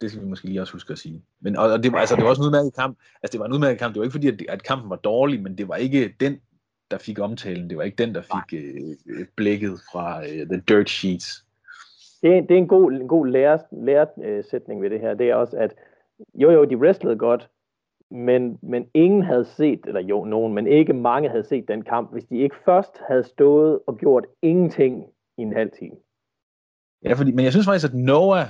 [0.00, 1.24] det skal vi måske lige også huske at sige.
[1.40, 2.98] Men, og, og det, var, altså, det var også en udmærket kamp.
[3.22, 3.94] Altså, det var en udmærket kamp.
[3.94, 6.40] Det var ikke fordi, at, at kampen var dårlig, men det var ikke den,
[6.90, 7.70] der fik omtalen.
[7.70, 8.60] Det var ikke den, der fik
[9.06, 11.44] øh, blikket fra øh, The Dirt Sheets.
[12.22, 15.14] Det er, det er en god, en god læresætning ved det her.
[15.14, 15.74] Det er også, at
[16.34, 17.50] jo jo, de wrestlede godt,
[18.10, 22.12] men, men ingen havde set, eller jo, nogen, men ikke mange havde set den kamp,
[22.12, 25.04] hvis de ikke først havde stået og gjort ingenting
[25.38, 25.96] i en halv time.
[27.04, 28.46] Ja, fordi, men jeg synes faktisk, at Noah,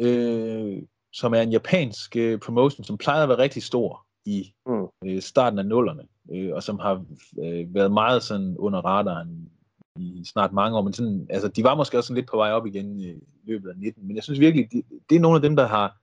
[0.00, 4.86] øh, som er en japansk øh, promotion, som plejede at være rigtig stor i Mm.
[5.04, 7.04] øh, starten af nullerne, øh, og som har
[7.42, 9.50] øh, været meget sådan under radaren
[9.96, 12.52] i snart mange år, men sådan, altså, de var måske også sådan lidt på vej
[12.52, 15.42] op igen i løbet af 19, men jeg synes virkelig, det, det er nogle af
[15.42, 16.01] dem, der har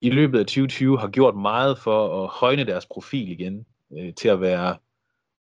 [0.00, 3.66] i løbet af 2020 har gjort meget for at højne deres profil igen,
[3.98, 4.76] øh, til at være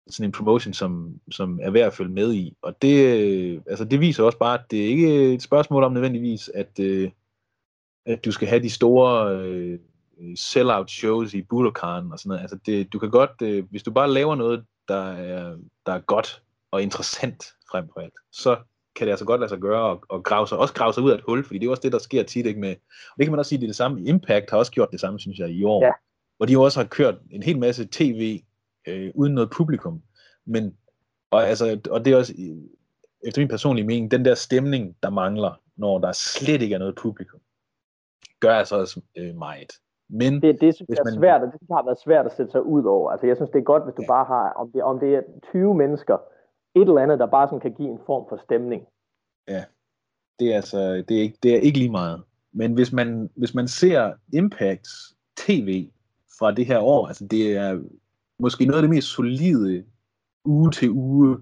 [0.08, 2.58] sådan en promotion, som, som er værd at følge med i.
[2.62, 5.94] Og det, øh, altså det viser også bare, at det er ikke et spørgsmål om
[5.94, 7.12] nødvendigvis, at, øh,
[8.06, 9.80] at du skal have de store øh,
[10.36, 12.42] sell-out shows i Budokan og sådan noget.
[12.42, 16.00] Altså det, du kan godt, øh, hvis du bare laver noget, der er, der er
[16.00, 18.58] godt og interessant frem for alt, så
[18.96, 21.12] kan det altså godt lade sig gøre og, og grave sig, også grave sig ud
[21.12, 22.70] af et hul, fordi det er også det, der sker tit ikke med,
[23.10, 25.00] og det kan man også sige, det er det samme, Impact har også gjort det
[25.00, 25.92] samme, synes jeg, i år, Ja.
[26.38, 28.42] hvor de jo også har kørt en hel masse tv
[28.88, 30.02] øh, uden noget publikum,
[30.46, 30.78] men,
[31.32, 32.34] og, altså, og det er også,
[33.28, 36.96] efter min personlige mening, den der stemning, der mangler, når der slet ikke er noget
[36.96, 37.40] publikum,
[38.40, 39.72] gør altså også øh, meget.
[40.10, 42.52] Men Det, det synes jeg er man- svært, og det har været svært at sætte
[42.52, 43.12] sig ud over.
[43.12, 44.08] Altså, jeg synes, det er godt, hvis du Ja.
[44.08, 46.18] bare har, om det, om det er 20 mennesker,
[46.76, 48.88] et eller andet, der bare sådan kan give en form for stemning.
[50.40, 52.24] det er altså det er ikke, det er ikke lige meget.
[52.52, 55.90] Men hvis man, hvis man ser Impacts tv
[56.40, 57.82] fra det her år, altså det er
[58.40, 59.86] måske noget af det mest solide
[60.46, 61.38] uge til uge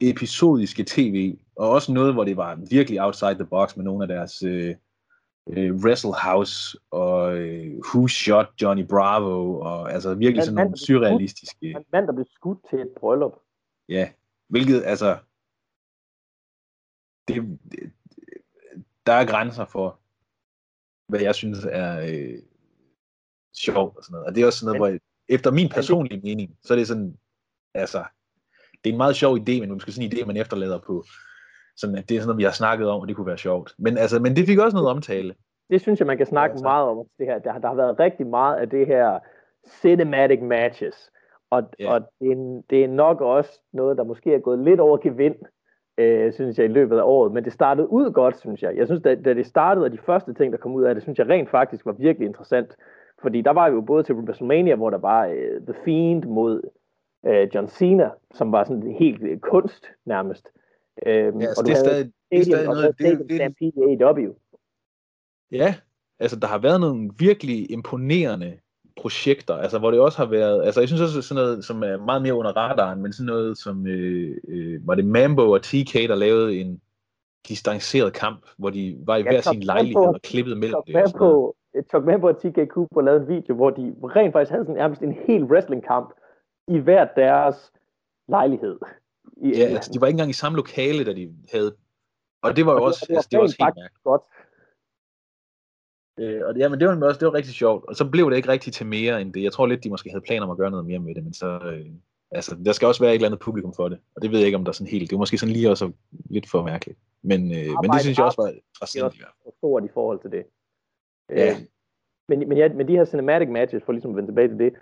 [0.00, 4.08] episodiske tv, og også noget, hvor det var virkelig outside the box med nogle af
[4.08, 4.74] deres øh,
[5.48, 11.70] øh, Wrestle House og øh, Who Shot Johnny Bravo, og altså virkelig sådan nogle surrealistiske,
[11.70, 13.32] En mand, der blev skudt til et bryllup.
[13.88, 14.08] ja,
[14.52, 15.10] hvilket altså,
[17.28, 17.36] det,
[17.72, 17.92] det,
[19.06, 19.98] der er grænser for,
[21.08, 22.38] hvad jeg synes er øh,
[23.56, 24.26] sjovt og sådan noget.
[24.26, 26.88] Og det er også sådan noget, Men- hvor efter min personlige mening, så er det
[26.88, 27.18] sådan,
[27.74, 28.04] altså,
[28.84, 31.04] det er en meget sjov idé, men måske sådan en idé, man efterlader på,
[31.76, 33.74] sådan at det er sådan noget, vi har snakket om, og det kunne være sjovt.
[33.78, 35.34] Men altså, men det fik også noget omtale.
[35.70, 36.62] Det synes jeg, man kan snakke Altså.
[36.62, 37.06] meget om.
[37.18, 37.38] Det her.
[37.38, 39.18] Der, har- der har været rigtig meget af det her
[39.80, 41.10] cinematic matches.
[41.52, 41.94] Og, Ja.
[41.94, 45.34] og det, er, det er nok også noget, der måske er gået lidt over gevind,
[45.98, 47.32] øh, synes jeg, i løbet af året.
[47.32, 48.76] Men det startede ud godt, synes jeg.
[48.76, 51.02] Jeg synes, da, da det startede, og de første ting, der kom ud af det,
[51.02, 52.76] synes jeg rent faktisk var virkelig interessant.
[53.22, 56.62] Fordi der var jo både til WrestleMania, hvor der var øh, The Fiend mod
[57.26, 60.48] øh, John Cena, som var sådan helt øh, kunst nærmest.
[61.06, 63.40] Øhm, Ja, altså, og det er stadig, det er stadig og noget, det, det, det.
[65.52, 65.74] Ja,
[66.20, 68.58] altså der har været nogle virkelig imponerende
[69.00, 71.96] projekter, altså hvor det også har været, altså jeg synes også sådan noget, som er
[71.96, 75.94] meget mere under radaren, men sådan noget som, øh, øh, var det Mambo og TK,
[75.94, 76.80] der lavede en
[77.48, 80.96] distanceret kamp, hvor de var i Ja, hver sin lejlighed og klippede mellem det.
[80.96, 81.02] og.
[81.12, 81.54] Mambo,
[81.90, 85.02] Chuck Mambo og TK Cooper lavede en video, hvor de rent faktisk havde sådan nærmest
[85.02, 86.12] en hel wrestlingkamp
[86.68, 87.72] i hver deres
[88.28, 88.78] lejlighed.
[89.36, 91.74] I Ja, altså de var ikke engang i samme lokale, da de havde,
[92.42, 94.02] og det var Og jo også, og det var altså, det var også helt mærkeligt.
[94.04, 94.22] godt.
[96.22, 98.30] Øh, og det, ja, men det var også, det var rigtig sjovt, og så blev
[98.30, 99.42] det ikke rigtig til mere end det.
[99.42, 101.34] Jeg tror lidt, de måske havde planer om at gøre noget mere med det, men
[101.34, 101.86] så, øh,
[102.30, 104.46] altså, der skal også være et eller andet publikum for det, og det ved jeg
[104.46, 105.92] ikke, om der er sådan helt, det var måske sådan lige også
[106.30, 106.98] lidt for mærkeligt.
[107.22, 109.54] Men, øh, men det synes jeg også var er interessant i hvert fald.
[109.58, 110.44] stort i forhold til det.
[111.30, 111.50] Ja.
[111.50, 111.56] Øh,
[112.28, 114.72] men, men, ja, men de her cinematic matches, for ligesom at vende tilbage til det,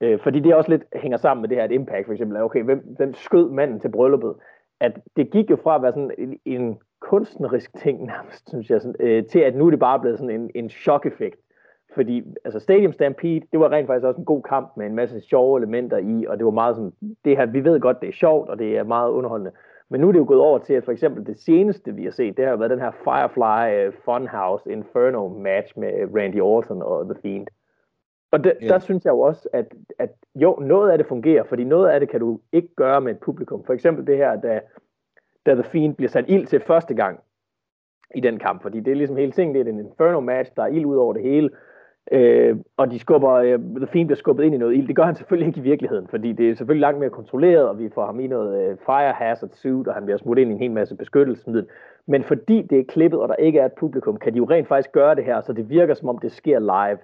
[0.00, 2.42] øh, fordi det også lidt hænger sammen med det her, at Impact for eksempel er,
[2.42, 4.34] okay, hvem, hvem skød manden til brylluppet?
[4.80, 8.80] At det gik jo fra at være sådan en, en kunstnerisk ting nærmest, synes jeg,
[8.80, 11.40] sådan, øh, til at nu er det bare blevet sådan en, en chok-effekt.
[11.94, 15.20] Fordi altså Stadium Stampede, det var rent faktisk også en god kamp med en masse
[15.20, 16.92] sjove elementer i, og det var meget sådan,
[17.24, 19.52] det her, vi ved godt, det er sjovt, og det er meget underholdende.
[19.88, 22.10] Men nu er det jo gået over til, at for eksempel det seneste, vi har
[22.10, 27.04] set, det har været den her Firefly uh, Funhouse Inferno match med Randy Orton og
[27.04, 27.46] The Fiend.
[28.32, 28.68] Og det, Ja.
[28.68, 29.66] der synes jeg jo også, at,
[29.98, 33.12] at jo, noget af det fungerer, fordi noget af det kan du ikke gøre med
[33.12, 33.64] et publikum.
[33.64, 34.60] For eksempel det her, da,
[35.46, 37.20] da The Fiend bliver sat ild til første gang
[38.14, 40.62] i den kamp, fordi det er ligesom hele tingen, det er en Inferno match, der
[40.62, 41.50] er ild ud over det hele,
[42.12, 44.88] øh, og de skubber, øh, The Fiend bliver skubbet ind i noget ild.
[44.88, 47.78] Det gør han selvfølgelig ikke i virkeligheden, fordi det er selvfølgelig langt mere kontrolleret, og
[47.78, 50.54] vi får ham i noget øh, fire hazard suit, og han bliver smuttet ind i
[50.54, 51.68] en hel masse beskyttelsesmiddel.
[52.06, 54.68] Men fordi det er klippet, og der ikke er et publikum, kan de jo rent
[54.68, 56.98] faktisk gøre det her, så det virker som om det sker live.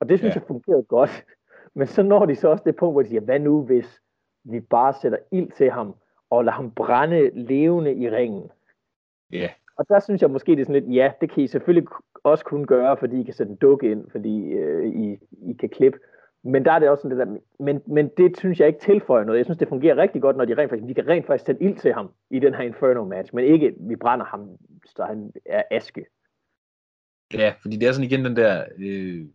[0.00, 0.40] Og det synes ja.
[0.40, 1.24] jeg fungerede godt.
[1.76, 4.00] Men så når de så også det punkt, hvor de siger, hvad nu hvis
[4.44, 5.94] vi bare sætter ild til ham,
[6.30, 8.50] og lader ham brænde levende i ringen.
[9.32, 11.88] Ja, Og der synes jeg måske, det er sådan lidt, ja, det kan I selvfølgelig
[12.24, 15.18] også kun gøre, fordi I kan sætte en dukke ind, fordi øh, I,
[15.50, 15.98] I kan klippe.
[16.42, 19.24] Men der er det også sådan det der, men, men det synes jeg ikke tilføjer
[19.24, 19.38] noget.
[19.38, 21.62] Jeg synes, det fungerer rigtig godt, når de rent faktisk, vi kan rent faktisk sætte
[21.62, 24.48] ild til ham i den her Inferno match, men ikke, vi brænder ham,
[24.86, 26.06] så han er aske.
[27.34, 29.26] ja, fordi det er sådan igen den der, øh,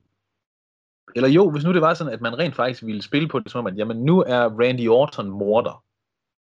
[1.15, 3.51] eller jo, hvis nu det var sådan, at man rent faktisk ville spille på det
[3.51, 5.83] som om, at jamen, nu er Randy Orton morder.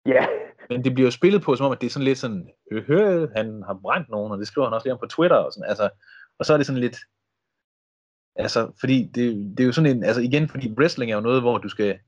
[0.07, 0.27] Ja,
[0.69, 2.85] Men det bliver jo spillet på som om, at det er sådan lidt sådan, øh,
[2.89, 5.53] øh, han har brændt nogen, og det skriver han også lige om på Twitter og
[5.53, 5.91] sådan, altså,
[6.39, 6.97] og så er det sådan lidt,
[8.37, 11.43] Altså, fordi det, det er jo sådan en, altså igen, fordi wrestling er jo noget,
[11.43, 11.99] hvor du skal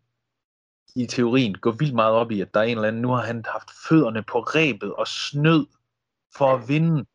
[0.97, 3.23] i teorien gå vildt meget op i, at der er en eller anden, nu har
[3.23, 5.67] han haft fødderne på rebet og snød
[6.37, 7.07] for at vinde.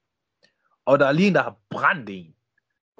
[0.85, 2.35] Og der er lige en, der har brændt en.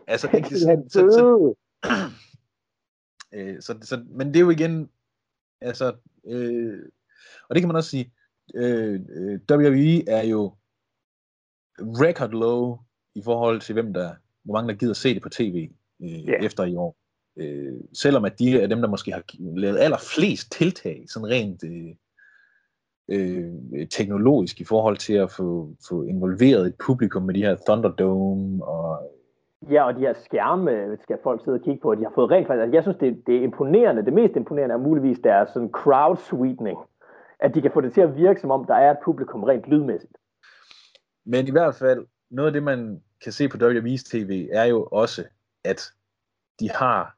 [0.08, 1.56] Altså, det, så, så, så,
[3.36, 4.90] øh, så, så, men det er jo igen,
[5.62, 6.80] altså, øh,
[7.50, 8.14] og det kan man også sige,
[8.56, 10.54] øh, øh WWE er jo
[11.80, 12.78] record low
[13.16, 14.12] i forhold til, hvem der,
[14.44, 15.70] hvor mange der gider se det på tv
[16.02, 16.46] øh, yeah.
[16.46, 16.96] efter i år.
[17.38, 21.96] Øh, selvom at de er dem, der måske har lavet allerflest tiltag, sådan rent øh,
[23.10, 28.66] øh, teknologisk i forhold til at få, få involveret et publikum med de her Thunderdome
[28.66, 29.12] og
[29.72, 32.48] Ja, og de her skærme skal folk sidde og kigge på, de har fået rent
[32.48, 32.62] faktisk.
[32.62, 34.06] Altså, jeg synes, det, det er imponerende.
[34.06, 36.80] Det mest imponerende er muligvis deres sådan crowd sweetening.
[37.40, 39.66] At de kan få det til at virke, som om der er et publikum rent
[39.66, 40.18] lydmæssigt.
[41.26, 44.84] Men i hvert fald, noget af det, man kan se på WWE's TV, er jo
[44.84, 45.26] også,
[45.64, 45.94] at
[46.60, 47.16] de har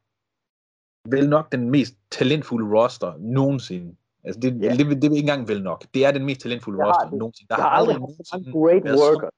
[1.10, 3.96] vel nok den mest talentfulde roster nogensinde.
[4.24, 4.78] Altså det, yeah.
[4.78, 5.86] det, det, det er ikke engang vel nok.
[5.94, 7.50] Det er den mest talentfulde roster det, nogensinde.
[7.50, 9.32] Der, der har aldrig været så mange great workers.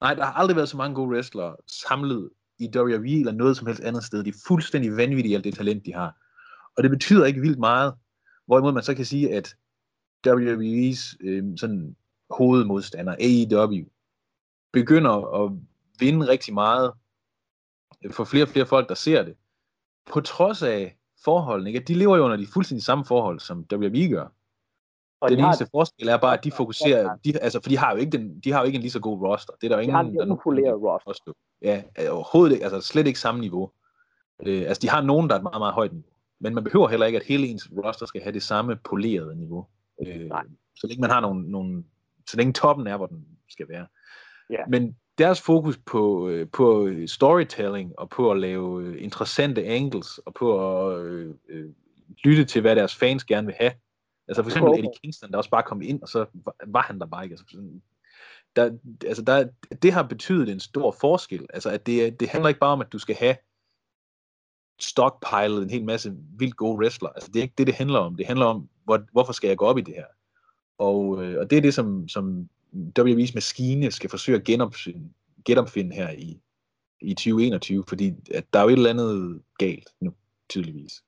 [0.00, 3.66] Nej, der har aldrig været så mange gode wrestlere samlet i WWE eller noget som
[3.66, 4.24] helst andet sted.
[4.24, 6.16] De er fuldstændig vanvittige alt det talent, de har.
[6.76, 7.94] Og det betyder ikke vildt meget,
[8.46, 9.56] hvorimod man så kan sige, at
[10.26, 11.96] WWE's øh, sådan
[12.30, 13.84] hovedmodstander, AEW,
[14.72, 15.52] begynder at
[15.98, 16.92] vinde rigtig meget
[18.10, 19.34] for flere og flere folk, der ser det.
[20.12, 21.80] På trods af forholdene, ikke?
[21.80, 24.26] de lever jo under de fuldstændig samme forhold, som WWE gør.
[25.20, 25.68] Og den de eneste har...
[25.70, 28.52] forskel er bare, at de fokuserer, de, altså, for de har, jo ikke den, de
[28.52, 29.52] har jo ikke en lige så god roster.
[29.60, 30.30] Det er der jo ingen, de har en
[31.06, 31.32] roster.
[31.62, 33.70] Ja, overhovedet ikke, altså slet ikke samme niveau.
[34.46, 36.10] Øh, altså de har nogen, der er et meget, meget højt niveau.
[36.40, 39.66] Men man behøver heller ikke, at hele ens roster skal have det samme polerede niveau.
[40.06, 40.44] Øh, Nej.
[40.76, 41.84] Så længe man har nogle, nogle,
[42.28, 43.86] så længe toppen er, hvor den skal være.
[44.50, 44.66] Ja.
[44.68, 50.34] Men deres fokus på, øh, på storytelling og på at lave øh, interessante angles og
[50.34, 51.70] på at øh, øh,
[52.24, 53.72] lytte til, hvad deres fans gerne vil have.
[54.28, 56.26] Altså for eksempel Eddie Kingston, der også bare kom ind, og så
[56.66, 57.32] var han der bare ikke.
[57.32, 57.82] Altså, sådan,
[58.56, 59.48] der, altså der,
[59.82, 61.46] det har betydet en stor forskel.
[61.54, 63.36] Altså at det, det handler ikke bare om, at du skal have
[64.80, 67.08] stockpilet en hel masse vildt gode wrestler.
[67.08, 68.14] Altså det er ikke det, det handler om.
[68.14, 70.04] Det handler om, hvor, hvorfor skal jeg gå op i det her?
[70.78, 72.48] Og, øh, og det er det, som, som
[72.98, 75.08] WWE's maskine skal forsøge at genopfinde,
[75.44, 76.40] genopfinde her i,
[77.00, 80.12] i 2021, fordi at der er jo et eller andet galt nu,
[80.48, 81.02] tydeligvis.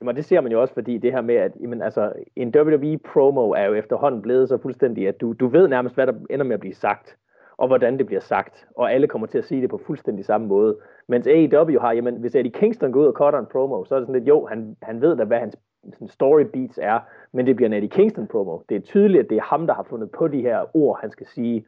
[0.00, 3.50] Jamen, det ser man jo også, fordi det her med, at jamen, altså, en WWE-promo
[3.50, 6.54] er jo efterhånden blevet så fuldstændig, at du, du ved nærmest, hvad der ender med
[6.54, 7.16] at blive sagt,
[7.58, 10.46] og hvordan det bliver sagt, og alle kommer til at sige det på fuldstændig samme
[10.46, 10.78] måde.
[11.08, 13.98] Mens AEW har, jamen, hvis Eddie Kingston går ud og cutter en promo, så er
[13.98, 15.56] det sådan lidt, jo, han, han ved da, hvad hans
[15.92, 17.00] sådan story beats er,
[17.32, 18.60] men det bliver en Eddie Kingston promo.
[18.68, 21.10] Det er tydeligt, at det er ham, der har fundet på de her ord, han
[21.10, 21.66] skal sige.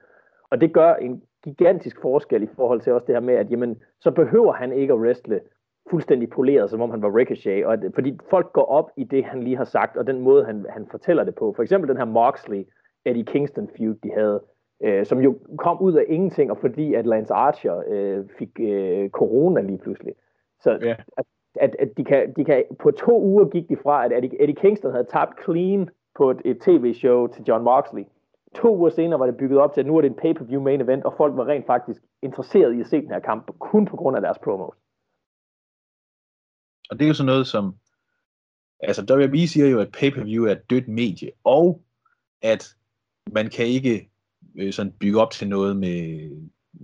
[0.50, 3.82] Og det gør en gigantisk forskel i forhold til også det her med, at jamen,
[4.00, 5.40] så behøver han ikke at wrestle
[5.90, 9.24] fuldstændig poleret, som om han var Ricochet, og at, fordi folk går op i det,
[9.24, 11.52] han lige har sagt, og den måde, han, han fortæller det på.
[11.56, 12.64] For eksempel den her Moxley,
[13.04, 14.42] Eddie Kingston feud, de havde,
[14.84, 19.10] øh, som jo kom ud af ingenting, og fordi at Lance Archer øh, fik øh,
[19.10, 20.12] corona lige pludselig.
[20.60, 20.98] Så yeah.
[21.16, 21.24] at,
[21.54, 24.56] at, at de, kan, de kan, på to uger gik de fra, at Eddie, Eddie
[24.56, 28.04] Kingston havde tabt clean på et, et tv-show til John Moxley.
[28.54, 30.80] To uger senere var det bygget op til, at nu er det en pay-per-view main
[30.80, 33.96] event, og folk var rent faktisk interesseret i at se den her kamp, kun på
[33.96, 34.76] grund af deres promos.
[36.90, 37.74] Og det er jo sådan noget som,
[38.80, 41.82] altså WWE siger jo, at pay-per-view er et dødt medie, og
[42.42, 42.68] at
[43.32, 44.07] man kan ikke
[44.58, 46.30] øh, sådan bygge op til noget med,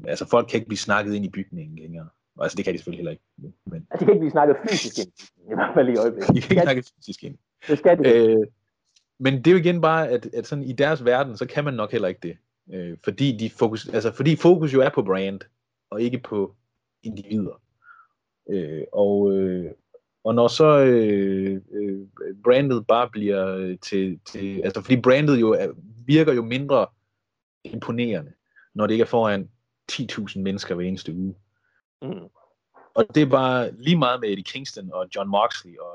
[0.07, 2.09] altså folk kan ikke blive snakket ind i bygningen længere.
[2.41, 3.25] Altså det kan de selvfølgelig heller ikke.
[3.67, 3.87] Men...
[3.91, 5.13] Altså, de kan ikke blive snakket fysisk ind,
[5.51, 6.35] i hvert fald i øjeblikket.
[6.35, 7.37] De kan ikke snakke fysisk ind.
[7.69, 8.15] Det skal de.
[8.15, 8.47] Øh,
[9.19, 11.75] men det er jo igen bare, at, at sådan i deres verden, så kan man
[11.75, 12.37] nok heller ikke det.
[12.73, 15.41] Øh, fordi, de fokus, altså, fordi fokus jo er på brand,
[15.91, 16.55] og ikke på
[17.03, 17.63] individer.
[18.51, 19.71] Øh, og, øh,
[20.25, 22.01] og når så øh, øh,
[22.45, 25.69] brandet bare bliver til, til, altså fordi brandet jo er,
[26.07, 26.87] virker jo mindre
[27.65, 28.33] imponerende,
[28.75, 29.49] når det ikke er foran
[29.93, 31.35] 10.000 mennesker hver eneste uge.
[32.03, 32.29] Mm.
[32.95, 35.95] Og det er bare lige meget med Eddie Kingston og John Moxley og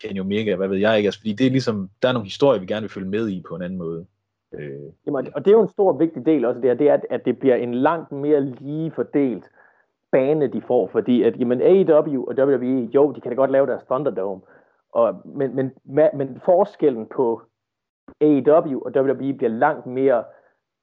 [0.00, 2.60] Kenny Omega, hvad ved jeg ikke, altså, fordi det er ligesom, der er nogle historier,
[2.60, 4.06] vi gerne vil følge med i på en anden måde.
[4.52, 4.92] Øh.
[5.06, 7.24] Jamen, og det er jo en stor vigtig del også, det, her, det er, at
[7.24, 9.44] det bliver en langt mere lige fordelt
[10.12, 13.66] bane, de får, fordi at jamen, AEW og WWE, jo, de kan da godt lave
[13.66, 14.40] deres Thunderdome,
[14.92, 15.70] og, men, men,
[16.14, 17.42] men forskellen på
[18.20, 20.24] AEW og WWE bliver langt mere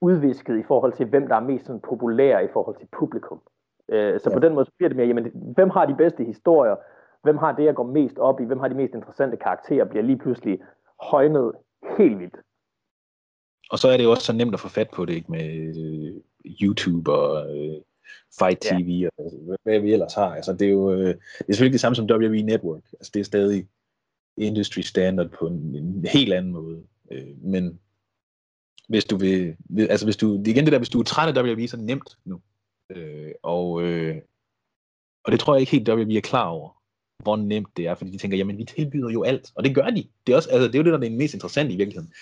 [0.00, 3.40] udvisket i forhold til, hvem der er mest sådan, populære i forhold til publikum.
[3.88, 4.36] Øh, så ja.
[4.36, 6.76] på den måde så bliver det mere, jamen, hvem har de bedste historier,
[7.22, 10.04] hvem har det, jeg går mest op i, hvem har de mest interessante karakterer, bliver
[10.04, 10.58] lige pludselig
[11.00, 11.52] højnet
[11.98, 12.36] helt vildt.
[13.70, 15.48] Og så er det jo også så nemt at få fat på det, ikke med
[15.84, 16.20] øh,
[16.62, 17.76] YouTube og øh,
[18.38, 19.08] Fight TV ja.
[19.18, 20.34] og hvad, hvad vi ellers har.
[20.34, 22.82] Altså, det er jo øh, det er selvfølgelig det samme som WWE Network.
[22.92, 23.68] Altså, det er stadig
[24.36, 26.82] industry standard på en, en helt anden måde.
[27.10, 27.80] Øh, men
[28.90, 31.36] hvis du vil, altså hvis du, det er igen det der, hvis du er træt
[31.36, 32.40] af WWE, så er det nemt nu.
[32.90, 34.16] Øh, og, øh,
[35.24, 36.80] og det tror jeg ikke helt, WWE er klar over
[37.22, 39.90] hvor nemt det er, fordi de tænker, jamen vi tilbyder jo alt, og det gør
[39.90, 40.04] de.
[40.26, 42.12] Det er, også, altså, det er jo det, der er det mest interessante i virkeligheden.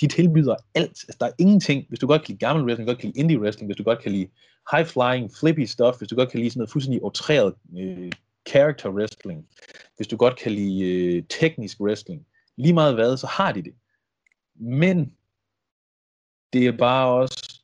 [0.00, 1.04] De tilbyder alt.
[1.08, 3.08] Altså, der er ingenting, hvis du godt kan lide gammel wrestling, hvis du godt kan
[3.08, 4.28] lide indie wrestling, hvis du godt kan lide
[4.72, 8.12] high flying, flippy stuff, hvis du godt kan lide sådan noget fuldstændig outreret øh,
[8.48, 9.46] character wrestling,
[9.96, 12.26] hvis du godt kan lide øh, teknisk wrestling,
[12.56, 13.74] lige meget hvad, så har de det.
[14.60, 15.12] Men
[16.52, 17.62] det er bare også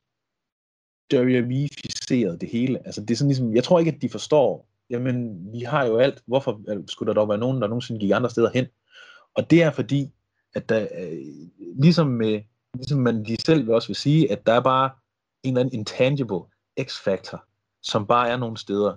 [1.14, 2.87] WWE-ficeret det hele.
[2.87, 5.99] Altså det er sådan ligesom, jeg tror ikke, at de forstår, jamen, vi har jo
[5.99, 6.22] alt.
[6.26, 8.66] Hvorfor øh, skulle der dog være nogen, der nogensinde gik andre steder hen?
[9.35, 10.12] Og det er fordi,
[10.55, 11.18] at der, øh,
[11.82, 12.43] ligesom, med,
[12.74, 14.91] ligesom man de selv vil også vil sige, at der er bare
[15.43, 16.41] en eller anden intangible
[16.80, 17.45] x-factor,
[17.82, 18.97] som bare er nogle steder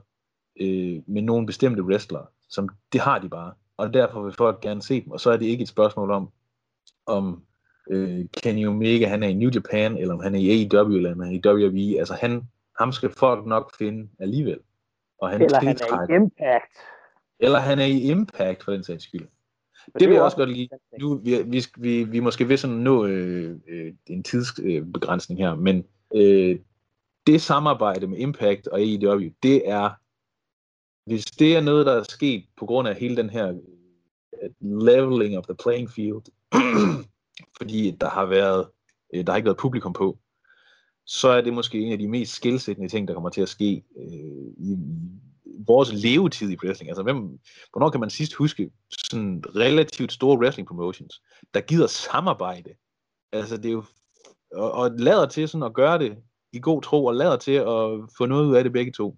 [0.59, 3.53] øh, med nogle bestemte wrestlere, som det har de bare.
[3.77, 5.11] Og derfor vil folk gerne se dem.
[5.11, 6.29] Og så er det ikke et spørgsmål om,
[7.05, 7.43] om
[7.89, 11.11] øh, Kenny Omega han er i New Japan, eller om han er i AEW, eller
[11.11, 11.99] om han er i WWE.
[11.99, 12.43] Altså han,
[12.79, 14.59] ham skal folk nok finde alligevel.
[15.21, 16.73] Og han Eller han er i Impact.
[17.39, 19.21] Eller han er i Impact, for den sags skyld.
[19.85, 20.69] det, det vil jeg også godt lide.
[20.99, 25.85] Nu, vi, vi, vi, vi måske vil sådan nå øh, øh, en tidsbegrænsning her, men
[26.15, 26.59] øh,
[27.27, 29.89] det samarbejde med Impact og AEW, det er,
[31.09, 33.47] hvis det er noget, der er sket på grund af hele den her
[34.43, 36.23] øh, leveling of the playing field,
[37.57, 38.67] fordi der har været,
[39.13, 40.17] øh, der har ikke været publikum på,
[41.05, 43.83] så er det måske en af de mest skilsættende ting, der kommer til at ske
[43.97, 44.77] øh, i,
[45.67, 46.89] vores levetid i wrestling.
[46.89, 47.39] Altså, hvem,
[47.71, 48.71] hvornår kan man sidst huske
[49.09, 51.21] sådan relativt store wrestling promotions,
[51.53, 52.69] der gider samarbejde?
[53.31, 53.83] Altså, det er jo,
[54.53, 56.17] og, og lader til sådan at gøre det
[56.53, 59.15] i god tro, og lader til at få noget ud af det begge to.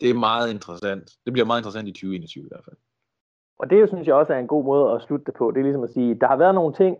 [0.00, 1.10] Det er meget interessant.
[1.24, 2.76] Det bliver meget interessant i 2021 i hvert fald.
[3.58, 5.50] Og det synes jeg også er en god måde at slutte det på.
[5.50, 6.96] Det er ligesom at sige, der har været nogle ting,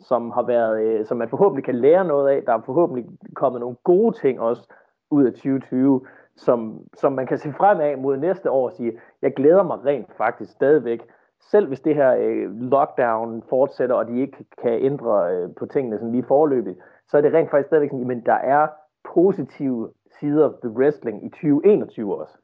[0.00, 2.42] som har været, øh, som man forhåbentlig kan lære noget af.
[2.46, 4.68] Der er forhåbentlig kommet nogle gode ting også
[5.10, 8.92] ud af 2020, som, som man kan se frem af mod næste år og sige,
[9.22, 11.00] jeg glæder mig rent faktisk stadigvæk,
[11.40, 15.98] selv hvis det her øh, lockdown fortsætter, og de ikke kan ændre øh, på tingene
[15.98, 16.76] sådan lige forløbet,
[17.08, 18.68] så er det rent faktisk stadigvæk sådan, men der er
[19.14, 19.90] positive
[20.20, 22.34] sider ved wrestling i 2021 også.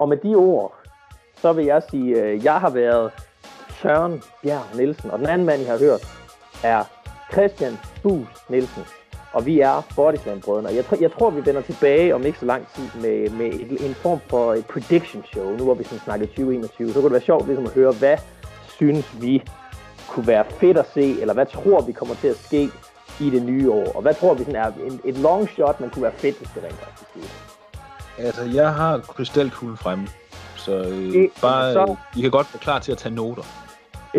[0.00, 0.74] Og med de ord,
[1.34, 3.12] så vil jeg sige, øh, jeg har været
[3.68, 6.21] Søren Bjerg Nielsen, og den anden mand, I har hørt,
[6.62, 6.84] er
[7.32, 8.82] Christian Bus Nielsen.
[9.32, 10.68] Og vi er Bodyslam-brødrene.
[10.68, 13.86] Og jeg, jeg tror, vi vender tilbage om ikke så lang tid med, med et,
[13.86, 15.56] en form for et prediction show.
[15.56, 16.88] Nu hvor vi sådan snakker 2021.
[16.88, 18.16] Så kunne det være sjovt ligesom at høre, hvad
[18.76, 19.42] synes vi
[20.08, 22.70] kunne være fedt at se, eller hvad tror vi kommer til at ske
[23.20, 23.92] i det nye år?
[23.94, 26.48] Og hvad tror vi sådan er en, et long shot, man kunne være fedt, hvis
[26.54, 28.24] det rent faktisk sker?
[28.24, 30.08] Altså, jeg har krystalkuglen fremme,
[30.56, 31.96] så øh, det, bare, så...
[32.16, 33.42] I kan godt være klar til at tage noter.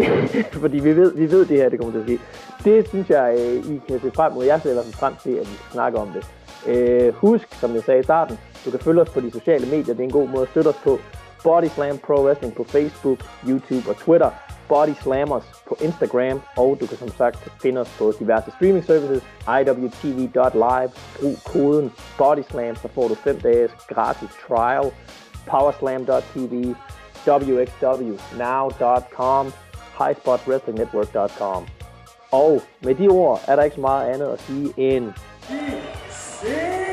[0.64, 2.20] Fordi vi ved, vi ved det her, det kommer til at ske.
[2.64, 4.46] Det synes jeg, øh, I kan se frem mod.
[4.46, 6.26] Jeg ser i hvert fald frem til, at vi skal snakke om det.
[6.68, 9.94] Uh, husk, som jeg sagde i starten, du kan følge os på de sociale medier.
[9.94, 11.00] Det er en god måde at støtte os på.
[11.44, 14.30] Body Slam Pro Wrestling på Facebook, YouTube og Twitter.
[14.70, 16.42] Body Slammers på Instagram.
[16.58, 19.24] Og du kan som sagt finde os på diverse streaming services.
[19.48, 20.92] iwtv.live.
[21.20, 24.92] Brug koden BODYSLAM, så får du 5 dages gratis trial.
[25.48, 26.76] Powerslam.tv.
[27.28, 28.24] wxwnow.com
[30.00, 31.68] highspotwrestlingnetwork.com.
[32.32, 35.06] Og med de ord er der ikke så meget andet at sige end...
[35.50, 35.56] Vi
[36.10, 36.93] ses!